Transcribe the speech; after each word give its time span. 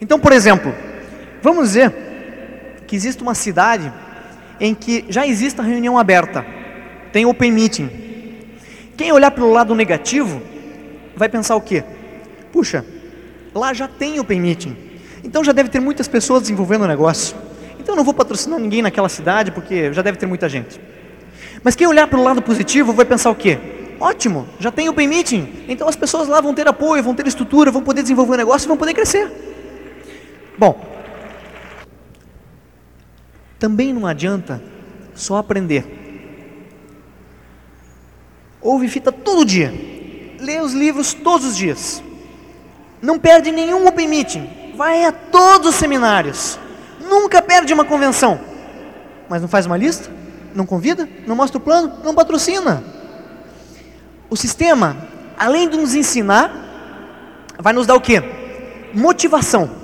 Então, 0.00 0.18
por 0.18 0.32
exemplo, 0.32 0.74
vamos 1.42 1.68
dizer 1.68 1.92
que 2.86 2.94
existe 2.94 3.22
uma 3.22 3.34
cidade 3.34 3.92
em 4.60 4.74
que 4.74 5.04
já 5.08 5.26
existe 5.26 5.60
a 5.60 5.64
reunião 5.64 5.98
aberta, 5.98 6.44
tem 7.12 7.26
open 7.26 7.52
meeting. 7.52 7.90
Quem 8.96 9.12
olhar 9.12 9.30
pelo 9.30 9.52
lado 9.52 9.74
negativo 9.74 10.42
vai 11.16 11.28
pensar 11.28 11.56
o 11.56 11.60
quê? 11.60 11.84
Puxa, 12.52 12.84
lá 13.54 13.72
já 13.72 13.86
tem 13.86 14.18
open 14.18 14.40
meeting, 14.40 14.76
então 15.22 15.44
já 15.44 15.52
deve 15.52 15.68
ter 15.68 15.80
muitas 15.80 16.08
pessoas 16.08 16.42
desenvolvendo 16.42 16.82
o 16.82 16.86
negócio. 16.88 17.36
Então 17.78 17.94
não 17.94 18.04
vou 18.04 18.14
patrocinar 18.14 18.58
ninguém 18.58 18.82
naquela 18.82 19.08
cidade 19.08 19.50
porque 19.50 19.92
já 19.92 20.02
deve 20.02 20.18
ter 20.18 20.26
muita 20.26 20.48
gente. 20.48 20.80
Mas 21.62 21.74
quem 21.74 21.86
olhar 21.86 22.06
pelo 22.06 22.22
lado 22.22 22.40
positivo 22.40 22.92
vai 22.92 23.04
pensar 23.04 23.30
o 23.30 23.34
quê? 23.34 23.58
Ótimo, 24.00 24.46
já 24.60 24.70
tem 24.70 24.88
open 24.88 25.08
meeting, 25.08 25.64
então 25.68 25.88
as 25.88 25.96
pessoas 25.96 26.28
lá 26.28 26.40
vão 26.40 26.54
ter 26.54 26.68
apoio, 26.68 27.02
vão 27.02 27.14
ter 27.14 27.26
estrutura, 27.26 27.70
vão 27.70 27.82
poder 27.82 28.02
desenvolver 28.02 28.34
o 28.34 28.36
negócio 28.36 28.66
e 28.66 28.68
vão 28.68 28.76
poder 28.76 28.94
crescer. 28.94 29.47
Bom, 30.58 30.76
também 33.60 33.92
não 33.92 34.06
adianta 34.06 34.60
só 35.14 35.36
aprender. 35.36 35.96
Ouve 38.60 38.88
fita 38.88 39.12
todo 39.12 39.44
dia, 39.44 39.72
lê 40.40 40.60
os 40.60 40.72
livros 40.72 41.14
todos 41.14 41.46
os 41.46 41.56
dias, 41.56 42.02
não 43.00 43.20
perde 43.20 43.52
nenhum 43.52 43.86
open 43.86 44.08
meeting, 44.08 44.74
vai 44.76 45.04
a 45.04 45.12
todos 45.12 45.68
os 45.68 45.74
seminários, 45.76 46.58
nunca 47.00 47.40
perde 47.40 47.72
uma 47.72 47.84
convenção, 47.84 48.40
mas 49.28 49.40
não 49.40 49.48
faz 49.48 49.64
uma 49.64 49.76
lista, 49.76 50.10
não 50.56 50.66
convida, 50.66 51.08
não 51.24 51.36
mostra 51.36 51.58
o 51.58 51.60
plano, 51.60 52.00
não 52.02 52.16
patrocina. 52.16 52.82
O 54.28 54.36
sistema, 54.36 54.96
além 55.38 55.68
de 55.68 55.76
nos 55.76 55.94
ensinar, 55.94 56.50
vai 57.60 57.72
nos 57.72 57.86
dar 57.86 57.94
o 57.94 58.00
que? 58.00 58.20
Motivação. 58.92 59.77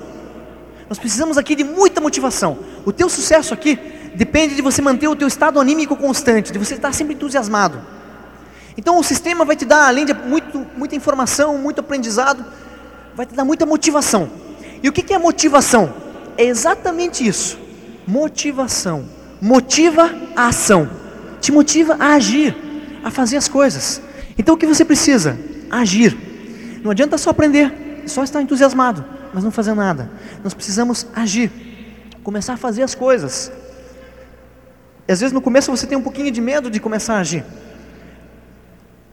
Nós 0.89 0.99
precisamos 0.99 1.37
aqui 1.37 1.55
de 1.55 1.63
muita 1.63 1.99
motivação. 1.99 2.59
O 2.85 2.91
teu 2.91 3.09
sucesso 3.09 3.53
aqui 3.53 3.79
depende 4.15 4.55
de 4.55 4.61
você 4.61 4.81
manter 4.81 5.07
o 5.07 5.15
teu 5.15 5.27
estado 5.27 5.59
anímico 5.59 5.95
constante, 5.95 6.51
de 6.51 6.59
você 6.59 6.75
estar 6.75 6.93
sempre 6.93 7.15
entusiasmado. 7.15 7.81
Então 8.77 8.99
o 8.99 9.03
sistema 9.03 9.45
vai 9.45 9.55
te 9.55 9.65
dar, 9.65 9.87
além 9.87 10.05
de 10.05 10.13
muito, 10.13 10.65
muita 10.75 10.95
informação, 10.95 11.57
muito 11.57 11.79
aprendizado, 11.79 12.45
vai 13.15 13.25
te 13.25 13.33
dar 13.33 13.45
muita 13.45 13.65
motivação. 13.65 14.29
E 14.83 14.89
o 14.89 14.91
que 14.91 15.13
é 15.13 15.17
motivação? 15.17 15.93
É 16.37 16.45
exatamente 16.45 17.25
isso. 17.25 17.57
Motivação. 18.05 19.05
Motiva 19.41 20.13
a 20.35 20.47
ação. 20.47 20.89
Te 21.41 21.51
motiva 21.51 21.95
a 21.99 22.13
agir, 22.13 22.55
a 23.03 23.09
fazer 23.09 23.37
as 23.37 23.47
coisas. 23.47 24.01
Então 24.37 24.55
o 24.55 24.57
que 24.57 24.67
você 24.67 24.83
precisa? 24.83 25.37
Agir. 25.69 26.15
Não 26.83 26.91
adianta 26.91 27.17
só 27.17 27.31
aprender, 27.31 28.03
só 28.05 28.23
estar 28.23 28.41
entusiasmado, 28.41 29.03
mas 29.35 29.43
não 29.43 29.51
fazer 29.51 29.73
nada. 29.73 30.09
Nós 30.41 30.53
precisamos 30.53 31.05
agir, 31.13 31.51
começar 32.23 32.53
a 32.53 32.57
fazer 32.57 32.83
as 32.83 32.95
coisas. 32.95 33.51
E 35.05 35.11
às 35.11 35.19
vezes 35.19 35.33
no 35.33 35.41
começo 35.41 35.69
você 35.69 35.85
tem 35.85 35.97
um 35.97 36.01
pouquinho 36.01 36.31
de 36.31 36.39
medo 36.39 36.71
de 36.71 36.79
começar 36.79 37.15
a 37.15 37.19
agir. 37.19 37.43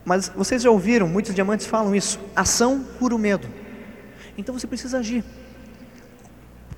Mas 0.04 0.28
vocês 0.28 0.62
já 0.62 0.70
ouviram, 0.70 1.08
muitos 1.08 1.34
diamantes 1.34 1.66
falam 1.66 1.92
isso: 1.92 2.20
ação 2.36 2.86
por 3.00 3.12
o 3.12 3.18
medo. 3.18 3.48
Então 4.38 4.56
você 4.56 4.64
precisa 4.64 4.98
agir. 4.98 5.24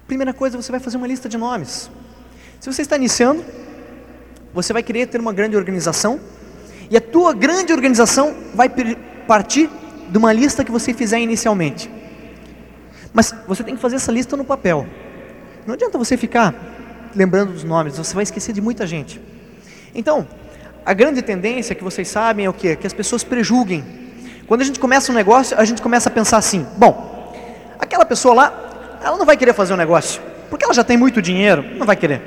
Primeira 0.06 0.32
coisa, 0.32 0.56
você 0.56 0.70
vai 0.70 0.80
fazer 0.80 0.96
uma 0.96 1.06
lista 1.06 1.28
de 1.28 1.36
nomes. 1.36 1.90
Se 2.58 2.72
você 2.72 2.80
está 2.80 2.96
iniciando, 2.96 3.44
você 4.54 4.72
vai 4.72 4.82
querer 4.82 5.06
ter 5.08 5.20
uma 5.20 5.34
grande 5.34 5.54
organização, 5.54 6.18
e 6.90 6.96
a 6.96 7.00
tua 7.00 7.34
grande 7.34 7.74
organização 7.74 8.34
vai 8.54 8.70
partir 9.28 9.68
de 10.08 10.16
uma 10.16 10.32
lista 10.32 10.64
que 10.64 10.72
você 10.72 10.94
fizer 10.94 11.20
inicialmente. 11.20 11.90
Mas 13.14 13.32
você 13.46 13.62
tem 13.62 13.76
que 13.76 13.80
fazer 13.80 13.96
essa 13.96 14.10
lista 14.10 14.36
no 14.36 14.44
papel. 14.44 14.86
Não 15.64 15.74
adianta 15.74 15.96
você 15.96 16.16
ficar 16.16 16.52
lembrando 17.14 17.52
dos 17.52 17.62
nomes, 17.62 17.96
você 17.96 18.12
vai 18.12 18.24
esquecer 18.24 18.52
de 18.52 18.60
muita 18.60 18.84
gente. 18.88 19.20
Então, 19.94 20.26
a 20.84 20.92
grande 20.92 21.22
tendência 21.22 21.76
que 21.76 21.84
vocês 21.84 22.08
sabem 22.08 22.44
é 22.44 22.50
o 22.50 22.52
que? 22.52 22.74
Que 22.74 22.86
as 22.88 22.92
pessoas 22.92 23.22
prejulguem. 23.22 23.84
Quando 24.48 24.62
a 24.62 24.64
gente 24.64 24.80
começa 24.80 25.12
um 25.12 25.14
negócio, 25.14 25.56
a 25.56 25.64
gente 25.64 25.80
começa 25.80 26.08
a 26.08 26.12
pensar 26.12 26.38
assim: 26.38 26.66
bom, 26.76 27.32
aquela 27.78 28.04
pessoa 28.04 28.34
lá, 28.34 28.98
ela 29.00 29.16
não 29.16 29.24
vai 29.24 29.36
querer 29.36 29.54
fazer 29.54 29.72
um 29.72 29.76
negócio, 29.76 30.20
porque 30.50 30.64
ela 30.64 30.74
já 30.74 30.82
tem 30.82 30.96
muito 30.96 31.22
dinheiro, 31.22 31.64
não 31.78 31.86
vai 31.86 31.94
querer. 31.94 32.20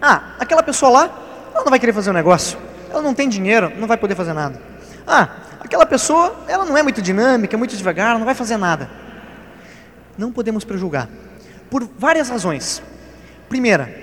Ah, 0.00 0.34
aquela 0.40 0.62
pessoa 0.62 0.90
lá, 0.90 1.10
ela 1.54 1.62
não 1.62 1.70
vai 1.70 1.78
querer 1.78 1.92
fazer 1.92 2.08
um 2.08 2.14
negócio, 2.14 2.58
ela 2.90 3.02
não 3.02 3.14
tem 3.14 3.28
dinheiro, 3.28 3.70
não 3.78 3.86
vai 3.86 3.98
poder 3.98 4.14
fazer 4.14 4.32
nada. 4.32 4.58
Ah, 5.06 5.28
aquela 5.60 5.84
pessoa, 5.84 6.34
ela 6.48 6.64
não 6.64 6.76
é 6.76 6.82
muito 6.82 7.02
dinâmica, 7.02 7.54
é 7.54 7.58
muito 7.58 7.76
devagar, 7.76 8.18
não 8.18 8.24
vai 8.24 8.34
fazer 8.34 8.56
nada. 8.56 8.88
Não 10.16 10.32
podemos 10.32 10.64
prejulgar. 10.64 11.08
Por 11.70 11.88
várias 11.98 12.28
razões. 12.28 12.82
Primeira, 13.48 13.94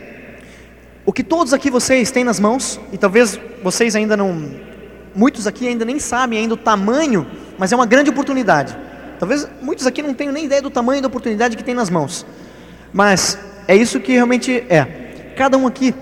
o 1.06 1.12
que 1.12 1.24
todos 1.24 1.54
aqui 1.54 1.70
vocês 1.70 2.12
têm 2.12 2.24
nas 2.24 2.40
mãos, 2.40 2.80
e 2.92 2.98
talvez 2.98 3.40
vocês 3.62 3.96
ainda 3.96 4.16
não, 4.16 4.52
muitos 5.16 5.48
aqui 5.48 5.68
ainda 5.68 5.84
nem 5.84 6.00
sabem 6.00 6.40
ainda 6.40 6.54
o 6.54 6.58
tamanho, 6.58 7.28
mas 7.58 7.72
é 7.72 7.76
uma 7.76 7.86
grande 7.86 8.10
oportunidade. 8.10 8.78
Talvez 9.20 9.48
muitos 9.62 9.86
aqui 9.86 10.02
não 10.02 10.14
tenham 10.14 10.34
nem 10.34 10.46
ideia 10.46 10.62
do 10.62 10.70
tamanho 10.70 11.02
da 11.02 11.08
oportunidade 11.08 11.58
que 11.58 11.64
tem 11.64 11.74
nas 11.74 11.90
mãos. 11.90 12.26
Mas 12.92 13.38
é 13.68 13.76
isso 13.76 14.00
que 14.00 14.12
realmente 14.12 14.64
é. 14.70 15.34
Cada 15.36 15.58
um 15.58 15.66
aqui 15.68 15.94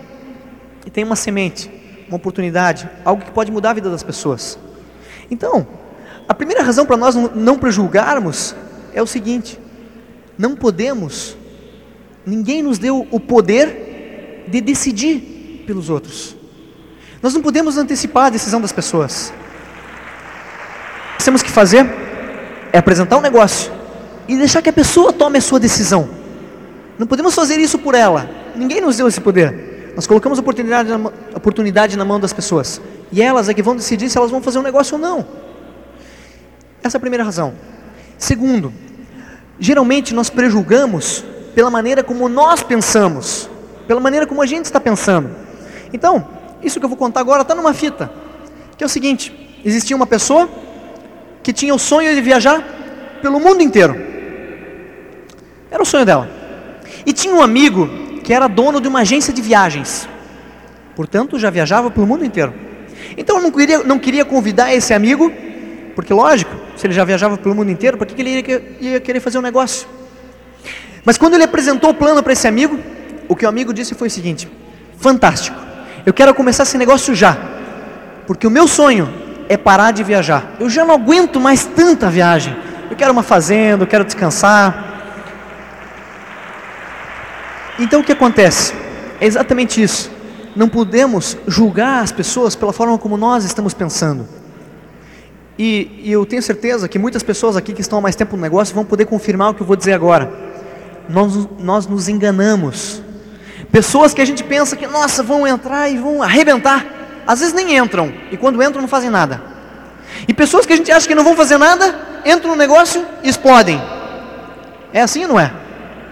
tem 0.91 1.03
uma 1.03 1.16
semente 1.16 1.81
uma 2.11 2.17
oportunidade, 2.17 2.89
algo 3.05 3.23
que 3.23 3.31
pode 3.31 3.51
mudar 3.51 3.69
a 3.69 3.73
vida 3.73 3.89
das 3.89 4.03
pessoas. 4.03 4.59
Então, 5.29 5.66
a 6.28 6.33
primeira 6.33 6.61
razão 6.61 6.85
para 6.85 6.97
nós 6.97 7.16
não 7.16 7.57
prejulgarmos 7.57 8.53
é 8.93 9.01
o 9.01 9.07
seguinte: 9.07 9.57
não 10.41 10.56
podemos, 10.56 11.38
ninguém 12.25 12.63
nos 12.63 12.79
deu 12.79 13.07
o 13.12 13.19
poder 13.19 14.44
de 14.47 14.59
decidir 14.59 15.63
pelos 15.68 15.88
outros. 15.88 16.35
Nós 17.22 17.31
não 17.35 17.44
podemos 17.44 17.78
antecipar 17.78 18.25
a 18.25 18.29
decisão 18.31 18.59
das 18.59 18.72
pessoas. 18.72 19.31
O 21.13 21.18
que 21.19 21.24
temos 21.24 21.44
que 21.44 21.52
fazer 21.52 21.85
é 22.74 22.79
apresentar 22.79 23.18
um 23.18 23.22
negócio 23.22 23.72
e 24.28 24.35
deixar 24.35 24.63
que 24.63 24.69
a 24.69 24.74
pessoa 24.74 25.13
tome 25.13 25.38
a 25.38 25.41
sua 25.41 25.59
decisão. 25.59 26.09
Não 26.97 27.06
podemos 27.06 27.35
fazer 27.35 27.59
isso 27.59 27.78
por 27.78 27.94
ela. 27.94 28.28
Ninguém 28.56 28.81
nos 28.81 28.97
deu 28.97 29.08
esse 29.08 29.22
poder. 29.22 29.94
Nós 29.96 30.08
colocamos 30.08 30.40
oportunidade 30.40 30.90
na, 30.90 31.12
oportunidade 31.35 31.96
na 31.96 32.03
mão 32.03 32.19
das 32.19 32.34
pessoas. 32.34 32.81
E 33.12 33.22
elas 33.22 33.47
é 33.47 33.53
que 33.53 33.62
vão 33.62 33.75
decidir 33.75 34.09
se 34.09 34.18
elas 34.18 34.31
vão 34.31 34.41
fazer 34.41 34.58
um 34.58 34.63
negócio 34.63 34.96
ou 34.96 35.00
não. 35.00 35.23
Essa 36.81 36.97
é 36.97 37.00
a 37.00 37.02
primeira 37.02 37.23
razão. 37.23 37.53
Segundo, 38.18 38.73
geralmente 39.61 40.11
nós 40.13 40.27
prejulgamos 40.27 41.23
pela 41.53 41.69
maneira 41.69 42.03
como 42.03 42.27
nós 42.27 42.63
pensamos, 42.63 43.47
pela 43.88 44.01
maneira 44.01 44.25
como 44.25 44.41
a 44.41 44.45
gente 44.47 44.66
está 44.66 44.79
pensando. 44.79 45.29
Então, 45.94 46.27
isso 46.63 46.79
que 46.79 46.85
eu 46.85 46.89
vou 46.89 46.97
contar 46.97 47.19
agora 47.19 47.44
está 47.44 47.53
numa 47.53 47.73
fita, 47.73 48.11
que 48.75 48.83
é 48.83 48.88
o 48.88 48.89
seguinte: 48.89 49.61
existia 49.63 49.95
uma 49.95 50.07
pessoa 50.07 50.49
que 51.44 51.53
tinha 51.53 51.73
o 51.75 51.79
sonho 51.79 52.13
de 52.13 52.22
viajar 52.22 52.63
pelo 53.22 53.39
mundo 53.39 53.61
inteiro. 53.61 53.95
Era 55.69 55.81
o 55.81 55.85
sonho 55.85 56.05
dela. 56.05 56.28
E 57.05 57.13
tinha 57.13 57.33
um 57.33 57.41
amigo 57.41 57.88
que 58.23 58.33
era 58.33 58.47
dono 58.47 58.81
de 58.81 58.88
uma 58.88 59.01
agência 59.01 59.31
de 59.31 59.41
viagens. 59.41 60.09
Portanto, 60.95 61.38
já 61.38 61.49
viajava 61.49 61.91
pelo 61.91 62.07
mundo 62.07 62.25
inteiro. 62.25 62.53
Então 63.16 63.38
eu 63.38 63.43
não 63.43 63.51
queria, 63.51 63.83
não 63.83 63.99
queria 63.99 64.25
convidar 64.25 64.73
esse 64.73 64.93
amigo, 64.93 65.31
porque 65.95 66.13
lógico, 66.13 66.55
se 66.81 66.88
ele 66.88 66.96
já 66.96 67.06
viajava 67.06 67.38
pelo 67.38 67.53
mundo 67.53 67.69
inteiro, 67.69 67.96
para 67.96 68.08
que 68.08 68.19
ele 68.19 68.66
ia, 68.81 69.00
querer 69.00 69.19
fazer 69.19 69.38
um 69.38 69.42
negócio? 69.42 69.88
Mas 71.06 71.16
quando 71.16 71.36
ele 71.36 71.44
apresentou 71.44 71.92
o 71.92 71.94
plano 71.94 72.24
para 72.24 72.34
esse 72.34 72.47
amigo, 72.47 72.80
o 73.30 73.36
que 73.36 73.46
o 73.46 73.50
amigo 73.50 73.72
disse 73.72 73.94
foi 73.94 74.08
o 74.08 74.12
seguinte: 74.12 74.50
fantástico, 74.97 75.56
eu 76.08 76.12
quero 76.12 76.34
começar 76.34 76.64
esse 76.64 76.80
negócio 76.80 77.14
já, 77.14 77.38
porque 78.25 78.47
o 78.47 78.50
meu 78.50 78.68
sonho 78.68 79.14
é 79.47 79.56
parar 79.56 79.91
de 79.91 80.03
viajar. 80.03 80.56
Eu 80.59 80.72
já 80.72 80.84
não 80.84 80.96
aguento 80.96 81.40
mais 81.40 81.66
tanta 81.66 82.09
viagem. 82.09 82.58
Eu 82.90 82.97
quero 82.97 83.12
uma 83.12 83.22
fazenda, 83.22 83.84
eu 83.84 83.88
quero 83.88 84.03
descansar. 84.03 84.88
Então 87.78 88.02
o 88.02 88.03
que 88.03 88.11
acontece? 88.11 88.73
É 89.20 89.28
exatamente 89.28 89.84
isso. 89.84 90.09
Não 90.55 90.67
podemos 90.67 91.38
julgar 91.46 92.02
as 92.02 92.11
pessoas 92.11 92.55
pela 92.55 92.73
forma 92.73 92.97
como 92.97 93.17
nós 93.17 93.46
estamos 93.46 93.72
pensando. 93.72 94.41
E, 95.58 96.02
e, 96.03 96.12
eu 96.12 96.26
tenho 96.26 96.42
certeza 96.42 96.88
que 96.88 96.98
muitas 96.98 97.24
pessoas 97.24 97.56
aqui 97.56 97.74
que 97.74 97.82
estão 97.82 98.00
há 98.00 98.02
mais 98.02 98.16
tempo 98.16 98.36
no 98.36 98.42
negócio 98.42 98.74
vão 98.74 98.86
poder 98.86 99.06
confirmar 99.06 99.52
o 99.52 99.53
que 99.53 99.62
eu 99.62 99.68
vou 99.68 99.76
dizer 99.76 99.94
agora. 99.94 100.32
Nós, 101.09 101.48
nós 101.59 101.88
nos 101.88 102.08
enganamos. 102.08 103.02
Pessoas 103.72 104.14
que 104.14 104.22
a 104.22 104.26
gente 104.26 104.44
pensa 104.44 104.76
que, 104.76 104.88
nossa, 104.88 105.22
vão 105.22 105.48
entrar 105.48 105.90
e 105.90 105.98
vão 105.98 106.24
arrebentar. 106.24 106.86
Às 107.28 107.40
vezes 107.40 107.53
nem 107.53 107.78
entram. 107.78 108.14
E 108.32 108.38
quando 108.38 108.62
entram, 108.64 108.82
não 108.82 108.88
fazem 108.88 109.09
nada. 109.09 109.42
E 110.28 110.34
pessoas 110.34 110.66
que 110.66 110.74
a 110.74 110.76
gente 110.76 110.92
acha 110.92 111.08
que 111.08 111.16
não 111.16 111.24
vão 111.24 111.36
fazer 111.36 111.58
nada, 111.58 111.96
entram 112.26 112.52
no 112.52 112.58
negócio 112.58 113.06
e 113.24 113.30
explodem. 113.30 113.82
É 114.94 115.02
assim 115.02 115.24
ou 115.24 115.30
não 115.30 115.40
é? 115.40 115.52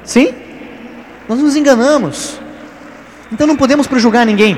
Sim? 0.04 0.34
Nós 1.28 1.40
nos 1.40 1.56
enganamos. 1.56 2.40
Então 3.32 3.46
não 3.46 3.56
podemos 3.56 3.88
prejulgar 3.88 4.26
ninguém. 4.26 4.58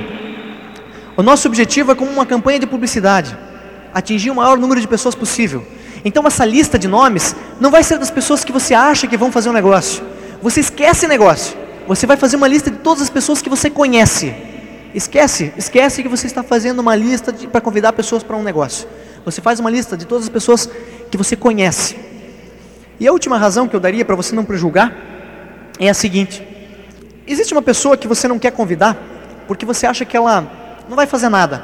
O 1.17 1.23
nosso 1.23 1.47
objetivo 1.47 1.91
é 1.91 1.95
como 1.95 2.09
uma 2.11 2.25
campanha 2.25 2.59
de 2.59 2.65
publicidade, 2.65 3.37
atingir 3.93 4.31
o 4.31 4.35
maior 4.35 4.57
número 4.57 4.79
de 4.79 4.87
pessoas 4.87 5.15
possível. 5.15 5.65
Então 6.03 6.25
essa 6.25 6.45
lista 6.45 6.79
de 6.79 6.87
nomes 6.87 7.35
não 7.59 7.69
vai 7.69 7.83
ser 7.83 7.97
das 7.97 8.09
pessoas 8.09 8.43
que 8.43 8.51
você 8.51 8.73
acha 8.73 9.07
que 9.07 9.17
vão 9.17 9.31
fazer 9.31 9.49
um 9.49 9.53
negócio. 9.53 10.03
Você 10.41 10.59
esquece 10.59 11.07
negócio. 11.07 11.57
Você 11.87 12.05
vai 12.05 12.17
fazer 12.17 12.35
uma 12.35 12.47
lista 12.47 12.71
de 12.71 12.77
todas 12.77 13.01
as 13.01 13.09
pessoas 13.09 13.41
que 13.41 13.49
você 13.49 13.69
conhece. 13.69 14.33
Esquece, 14.93 15.53
esquece 15.57 16.03
que 16.03 16.09
você 16.09 16.27
está 16.27 16.43
fazendo 16.43 16.79
uma 16.79 16.95
lista 16.95 17.33
para 17.51 17.61
convidar 17.61 17.93
pessoas 17.93 18.23
para 18.23 18.35
um 18.35 18.43
negócio. 18.43 18.87
Você 19.23 19.41
faz 19.41 19.59
uma 19.59 19.69
lista 19.69 19.95
de 19.95 20.05
todas 20.05 20.25
as 20.25 20.29
pessoas 20.29 20.69
que 21.09 21.17
você 21.17 21.35
conhece. 21.35 21.95
E 22.99 23.07
a 23.07 23.11
última 23.11 23.37
razão 23.37 23.67
que 23.67 23.75
eu 23.75 23.79
daria 23.79 24.03
para 24.03 24.15
você 24.15 24.35
não 24.35 24.43
prejulgar 24.43 24.95
é 25.79 25.89
a 25.89 25.93
seguinte: 25.93 26.45
existe 27.25 27.53
uma 27.53 27.61
pessoa 27.61 27.95
que 27.95 28.07
você 28.07 28.27
não 28.27 28.39
quer 28.39 28.51
convidar 28.51 28.97
porque 29.47 29.65
você 29.65 29.85
acha 29.85 30.05
que 30.05 30.15
ela 30.15 30.47
não 30.87 30.95
vai 30.95 31.05
fazer 31.05 31.29
nada. 31.29 31.63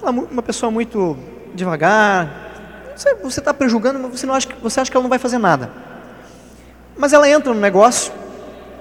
Ela 0.00 0.10
é 0.10 0.32
uma 0.32 0.42
pessoa 0.42 0.70
muito 0.70 1.16
devagar. 1.54 2.42
Você 3.22 3.40
está 3.40 3.54
prejulgando, 3.54 3.98
mas 3.98 4.20
você, 4.20 4.26
não 4.26 4.34
acha, 4.34 4.48
você 4.60 4.80
acha 4.80 4.90
que 4.90 4.96
ela 4.96 5.02
não 5.02 5.10
vai 5.10 5.18
fazer 5.18 5.38
nada. 5.38 5.70
Mas 6.96 7.12
ela 7.12 7.28
entra 7.28 7.52
no 7.54 7.60
negócio 7.60 8.12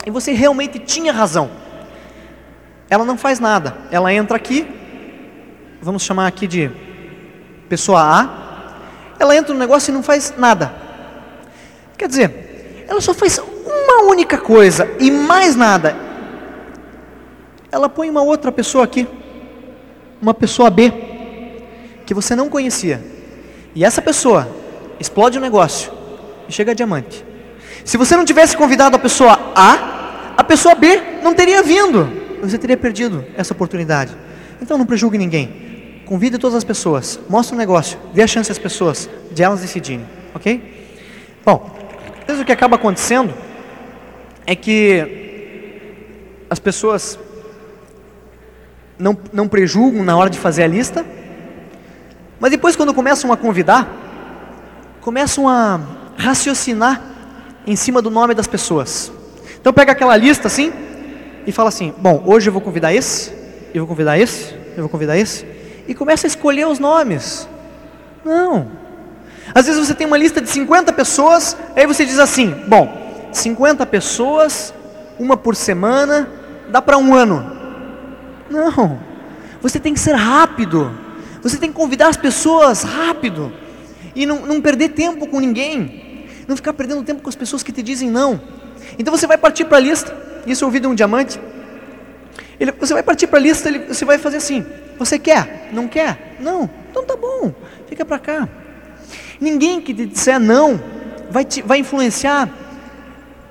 e 0.05 0.11
você 0.11 0.33
realmente 0.33 0.79
tinha 0.79 1.13
razão. 1.13 1.49
Ela 2.89 3.05
não 3.05 3.17
faz 3.17 3.39
nada. 3.39 3.75
Ela 3.89 4.13
entra 4.13 4.37
aqui, 4.37 4.67
vamos 5.81 6.03
chamar 6.03 6.27
aqui 6.27 6.45
de 6.45 6.71
pessoa 7.69 8.01
A. 8.01 8.43
Ela 9.19 9.35
entra 9.35 9.53
no 9.53 9.59
negócio 9.59 9.91
e 9.91 9.93
não 9.93 10.03
faz 10.03 10.33
nada. 10.37 10.73
Quer 11.97 12.07
dizer, 12.07 12.85
ela 12.87 13.01
só 13.01 13.13
faz 13.13 13.39
uma 13.39 14.03
única 14.11 14.37
coisa 14.37 14.89
e 14.99 15.09
mais 15.09 15.55
nada. 15.55 15.95
Ela 17.71 17.89
põe 17.89 18.09
uma 18.09 18.21
outra 18.21 18.51
pessoa 18.51 18.83
aqui, 18.83 19.07
uma 20.21 20.33
pessoa 20.33 20.69
B, 20.69 20.91
que 22.05 22.13
você 22.13 22.35
não 22.35 22.49
conhecia. 22.49 23.01
E 23.75 23.83
essa 23.83 24.01
pessoa 24.01 24.47
explode 24.99 25.37
o 25.37 25.41
negócio 25.41 25.91
e 26.47 26.51
chega 26.51 26.71
a 26.71 26.75
diamante. 26.75 27.23
Se 27.83 27.97
você 27.97 28.15
não 28.15 28.25
tivesse 28.25 28.55
convidado 28.55 28.95
a 28.95 28.99
pessoa 28.99 29.51
A, 29.55 30.35
a 30.37 30.43
pessoa 30.43 30.75
B 30.75 31.01
não 31.21 31.33
teria 31.33 31.61
vindo. 31.61 32.09
Você 32.41 32.57
teria 32.57 32.77
perdido 32.77 33.25
essa 33.35 33.53
oportunidade. 33.53 34.15
Então 34.61 34.77
não 34.77 34.85
prejugue 34.85 35.17
ninguém. 35.17 36.03
Convide 36.05 36.37
todas 36.37 36.55
as 36.55 36.63
pessoas. 36.63 37.19
Mostre 37.29 37.55
o 37.55 37.57
um 37.57 37.59
negócio. 37.59 37.97
Dê 38.13 38.21
a 38.21 38.27
chance 38.27 38.51
às 38.51 38.59
pessoas 38.59 39.09
de 39.31 39.41
elas 39.43 39.61
decidirem. 39.61 40.05
Ok? 40.33 40.61
Bom, 41.45 41.69
o 42.29 42.45
que 42.45 42.51
acaba 42.51 42.75
acontecendo 42.75 43.33
é 44.45 44.55
que 44.55 45.23
as 46.49 46.59
pessoas 46.59 47.19
não, 48.97 49.17
não 49.31 49.47
prejulgam 49.47 50.03
na 50.03 50.15
hora 50.15 50.29
de 50.29 50.37
fazer 50.37 50.63
a 50.63 50.67
lista, 50.67 51.05
mas 52.43 52.51
depois, 52.51 52.75
quando 52.75 52.93
começam 52.93 53.31
a 53.31 53.37
convidar, 53.37 53.87
começam 54.99 55.47
a 55.47 55.79
raciocinar 56.17 57.01
em 57.65 57.73
cima 57.73 58.01
do 58.01 58.11
nome 58.11 58.33
das 58.33 58.47
pessoas. 58.47 59.13
Então 59.61 59.71
pega 59.71 59.93
aquela 59.93 60.17
lista 60.17 60.49
assim 60.49 60.73
e 61.47 61.53
fala 61.53 61.69
assim: 61.69 61.93
bom, 61.97 62.21
hoje 62.25 62.49
eu 62.49 62.51
vou 62.51 62.61
convidar 62.61 62.93
esse, 62.93 63.31
eu 63.73 63.83
vou 63.83 63.87
convidar 63.87 64.19
esse, 64.19 64.53
eu 64.75 64.81
vou 64.81 64.89
convidar 64.89 65.17
esse, 65.17 65.47
e 65.87 65.95
começa 65.95 66.27
a 66.27 66.29
escolher 66.29 66.67
os 66.67 66.79
nomes. 66.79 67.47
Não. 68.25 68.67
Às 69.55 69.67
vezes 69.67 69.87
você 69.87 69.93
tem 69.93 70.05
uma 70.05 70.17
lista 70.17 70.41
de 70.41 70.49
50 70.49 70.91
pessoas, 70.91 71.55
aí 71.77 71.87
você 71.87 72.05
diz 72.05 72.19
assim: 72.19 72.53
bom, 72.67 73.29
50 73.31 73.85
pessoas, 73.85 74.73
uma 75.17 75.37
por 75.37 75.55
semana, 75.55 76.27
dá 76.69 76.81
para 76.81 76.97
um 76.97 77.15
ano. 77.15 77.55
Não. 78.49 78.99
Você 79.61 79.79
tem 79.79 79.93
que 79.93 79.99
ser 80.01 80.15
rápido. 80.15 81.02
Você 81.43 81.57
tem 81.57 81.69
que 81.69 81.75
convidar 81.75 82.07
as 82.07 82.17
pessoas 82.17 82.83
rápido. 82.83 83.51
E 84.15 84.25
não, 84.25 84.45
não 84.45 84.61
perder 84.61 84.89
tempo 84.89 85.27
com 85.27 85.39
ninguém. 85.39 86.25
Não 86.47 86.55
ficar 86.55 86.73
perdendo 86.73 87.03
tempo 87.03 87.21
com 87.21 87.29
as 87.29 87.35
pessoas 87.35 87.61
que 87.61 87.71
te 87.71 87.83
dizem 87.83 88.09
não. 88.09 88.41
Então 88.97 89.15
você 89.15 89.27
vai 89.27 89.37
partir 89.37 89.65
para 89.65 89.77
a 89.77 89.81
lista. 89.81 90.15
Isso 90.47 90.63
eu 90.63 90.67
ouvi 90.67 90.79
de 90.79 90.87
um 90.87 90.95
diamante. 90.95 91.39
Ele, 92.59 92.71
você 92.71 92.93
vai 92.93 93.03
partir 93.03 93.27
para 93.27 93.39
a 93.39 93.41
lista, 93.41 93.67
ele, 93.67 93.79
você 93.79 94.05
vai 94.05 94.17
fazer 94.17 94.37
assim: 94.37 94.65
Você 94.97 95.19
quer? 95.19 95.69
Não 95.73 95.87
quer? 95.87 96.37
Não. 96.39 96.69
Então 96.89 97.03
tá 97.03 97.15
bom, 97.15 97.53
fica 97.87 98.05
para 98.05 98.19
cá. 98.19 98.47
Ninguém 99.39 99.81
que 99.81 99.93
te 99.93 100.05
disser 100.05 100.39
não 100.39 100.81
vai, 101.29 101.43
te, 101.43 101.61
vai 101.61 101.79
influenciar, 101.79 102.49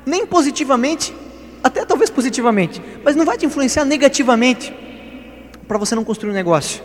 nem 0.06 0.24
positivamente, 0.24 1.14
até 1.62 1.84
talvez 1.84 2.08
positivamente, 2.08 2.80
mas 3.04 3.16
não 3.16 3.24
vai 3.24 3.36
te 3.36 3.44
influenciar 3.44 3.84
negativamente 3.84 4.72
para 5.66 5.76
você 5.76 5.94
não 5.94 6.04
construir 6.04 6.30
um 6.30 6.34
negócio. 6.34 6.82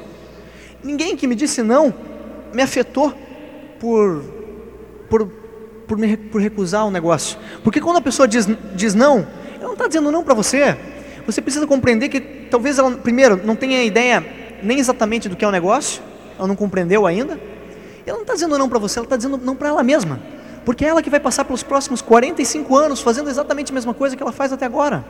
Ninguém 0.84 1.16
que 1.16 1.28
me 1.28 1.36
disse 1.36 1.62
não 1.62 1.94
me 2.54 2.62
afetou 2.62 3.14
por, 3.80 4.24
por 5.10 5.30
por, 5.88 5.98
me, 5.98 6.18
por 6.18 6.42
recusar 6.42 6.86
o 6.86 6.90
um 6.90 6.92
negócio. 6.92 7.40
Porque 7.64 7.80
quando 7.80 7.98
a 7.98 8.02
pessoa 8.02 8.28
diz, 8.28 8.48
diz 8.76 8.94
não, 8.94 9.26
ela 9.56 9.64
não 9.64 9.74
está 9.74 9.88
dizendo 9.88 10.12
não 10.12 10.24
para 10.24 10.34
você. 10.34 10.78
Você 11.26 11.42
precisa 11.42 11.66
compreender 11.66 12.10
que 12.10 12.20
talvez 12.20 12.78
ela, 12.78 12.92
primeiro, 12.92 13.42
não 13.44 13.56
tenha 13.56 13.84
ideia 13.84 14.24
nem 14.62 14.80
exatamente 14.80 15.30
do 15.30 15.36
que 15.36 15.46
é 15.46 15.48
o 15.48 15.52
negócio, 15.52 16.02
ela 16.38 16.48
não 16.48 16.56
compreendeu 16.56 17.08
ainda. 17.08 17.40
Ela 18.06 18.18
não 18.18 18.24
está 18.24 18.34
dizendo 18.34 18.58
não 18.58 18.70
para 18.70 18.80
você, 18.80 19.00
ela 19.00 19.06
está 19.06 19.16
dizendo 19.16 19.38
não 19.38 19.56
para 19.56 19.70
ela 19.70 19.84
mesma. 19.84 20.20
Porque 20.66 20.84
é 20.84 20.90
ela 20.90 21.02
que 21.02 21.10
vai 21.10 21.20
passar 21.20 21.46
pelos 21.46 21.64
próximos 21.64 22.02
45 22.02 22.76
anos 22.76 23.02
fazendo 23.02 23.30
exatamente 23.30 23.72
a 23.72 23.74
mesma 23.74 23.94
coisa 23.94 24.16
que 24.16 24.22
ela 24.22 24.32
faz 24.32 24.52
até 24.52 24.66
agora. 24.66 25.06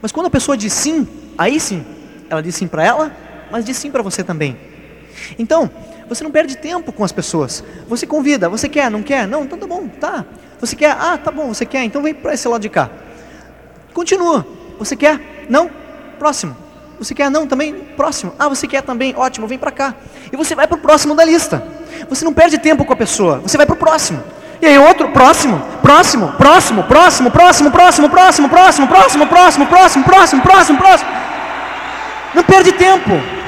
Mas 0.00 0.12
quando 0.12 0.26
a 0.26 0.30
pessoa 0.30 0.56
diz 0.56 0.72
sim, 0.72 1.06
aí 1.36 1.58
sim, 1.58 1.84
ela 2.28 2.42
diz 2.42 2.54
sim 2.54 2.68
para 2.68 2.84
ela, 2.84 3.12
mas 3.50 3.64
diz 3.64 3.76
sim 3.76 3.90
para 3.90 4.02
você 4.02 4.22
também. 4.22 4.69
Então, 5.38 5.70
você 6.08 6.24
não 6.24 6.30
perde 6.30 6.56
tempo 6.56 6.92
com 6.92 7.04
as 7.04 7.12
pessoas. 7.12 7.62
Você 7.88 8.06
convida, 8.06 8.48
você 8.48 8.68
quer, 8.68 8.90
não 8.90 9.02
quer? 9.02 9.26
Não, 9.26 9.44
então 9.44 9.58
tá 9.58 9.66
bom, 9.66 9.88
tá. 9.88 10.24
Você 10.60 10.76
quer? 10.76 10.90
Ah, 10.90 11.16
tá 11.16 11.30
bom, 11.30 11.48
você 11.48 11.64
quer, 11.64 11.84
então 11.84 12.02
vem 12.02 12.14
para 12.14 12.34
esse 12.34 12.46
lado 12.48 12.60
de 12.60 12.68
cá. 12.68 12.90
Continua. 13.92 14.46
Você 14.78 14.96
quer? 14.96 15.46
Não? 15.48 15.70
Próximo. 16.18 16.56
Você 16.98 17.14
quer? 17.14 17.30
Não, 17.30 17.46
também? 17.46 17.74
Próximo. 17.96 18.32
Ah, 18.38 18.48
você 18.48 18.66
quer 18.66 18.82
também? 18.82 19.14
Ótimo, 19.16 19.46
vem 19.46 19.58
para 19.58 19.70
cá. 19.70 19.94
E 20.32 20.36
você 20.36 20.54
vai 20.54 20.66
para 20.66 20.76
o 20.76 20.80
próximo 20.80 21.14
da 21.14 21.24
lista. 21.24 21.62
Você 22.08 22.24
não 22.24 22.32
perde 22.32 22.58
tempo 22.58 22.84
com 22.84 22.92
a 22.92 22.96
pessoa, 22.96 23.38
você 23.38 23.56
vai 23.56 23.66
para 23.66 23.74
o 23.74 23.78
próximo. 23.78 24.22
E 24.60 24.66
aí 24.66 24.78
outro, 24.78 25.08
próximo, 25.08 25.58
próximo, 25.80 26.32
próximo, 26.32 26.82
próximo, 26.82 27.30
próximo, 27.30 27.70
próximo, 27.70 28.10
próximo, 28.10 28.48
próximo, 28.48 28.86
próximo, 28.88 29.26
próximo, 29.26 29.66
próximo, 29.66 29.66
próximo, 29.66 30.42
próximo, 30.42 30.78
próximo. 30.78 31.10
Não 32.34 32.44
perde 32.44 32.72
tempo. 32.72 33.39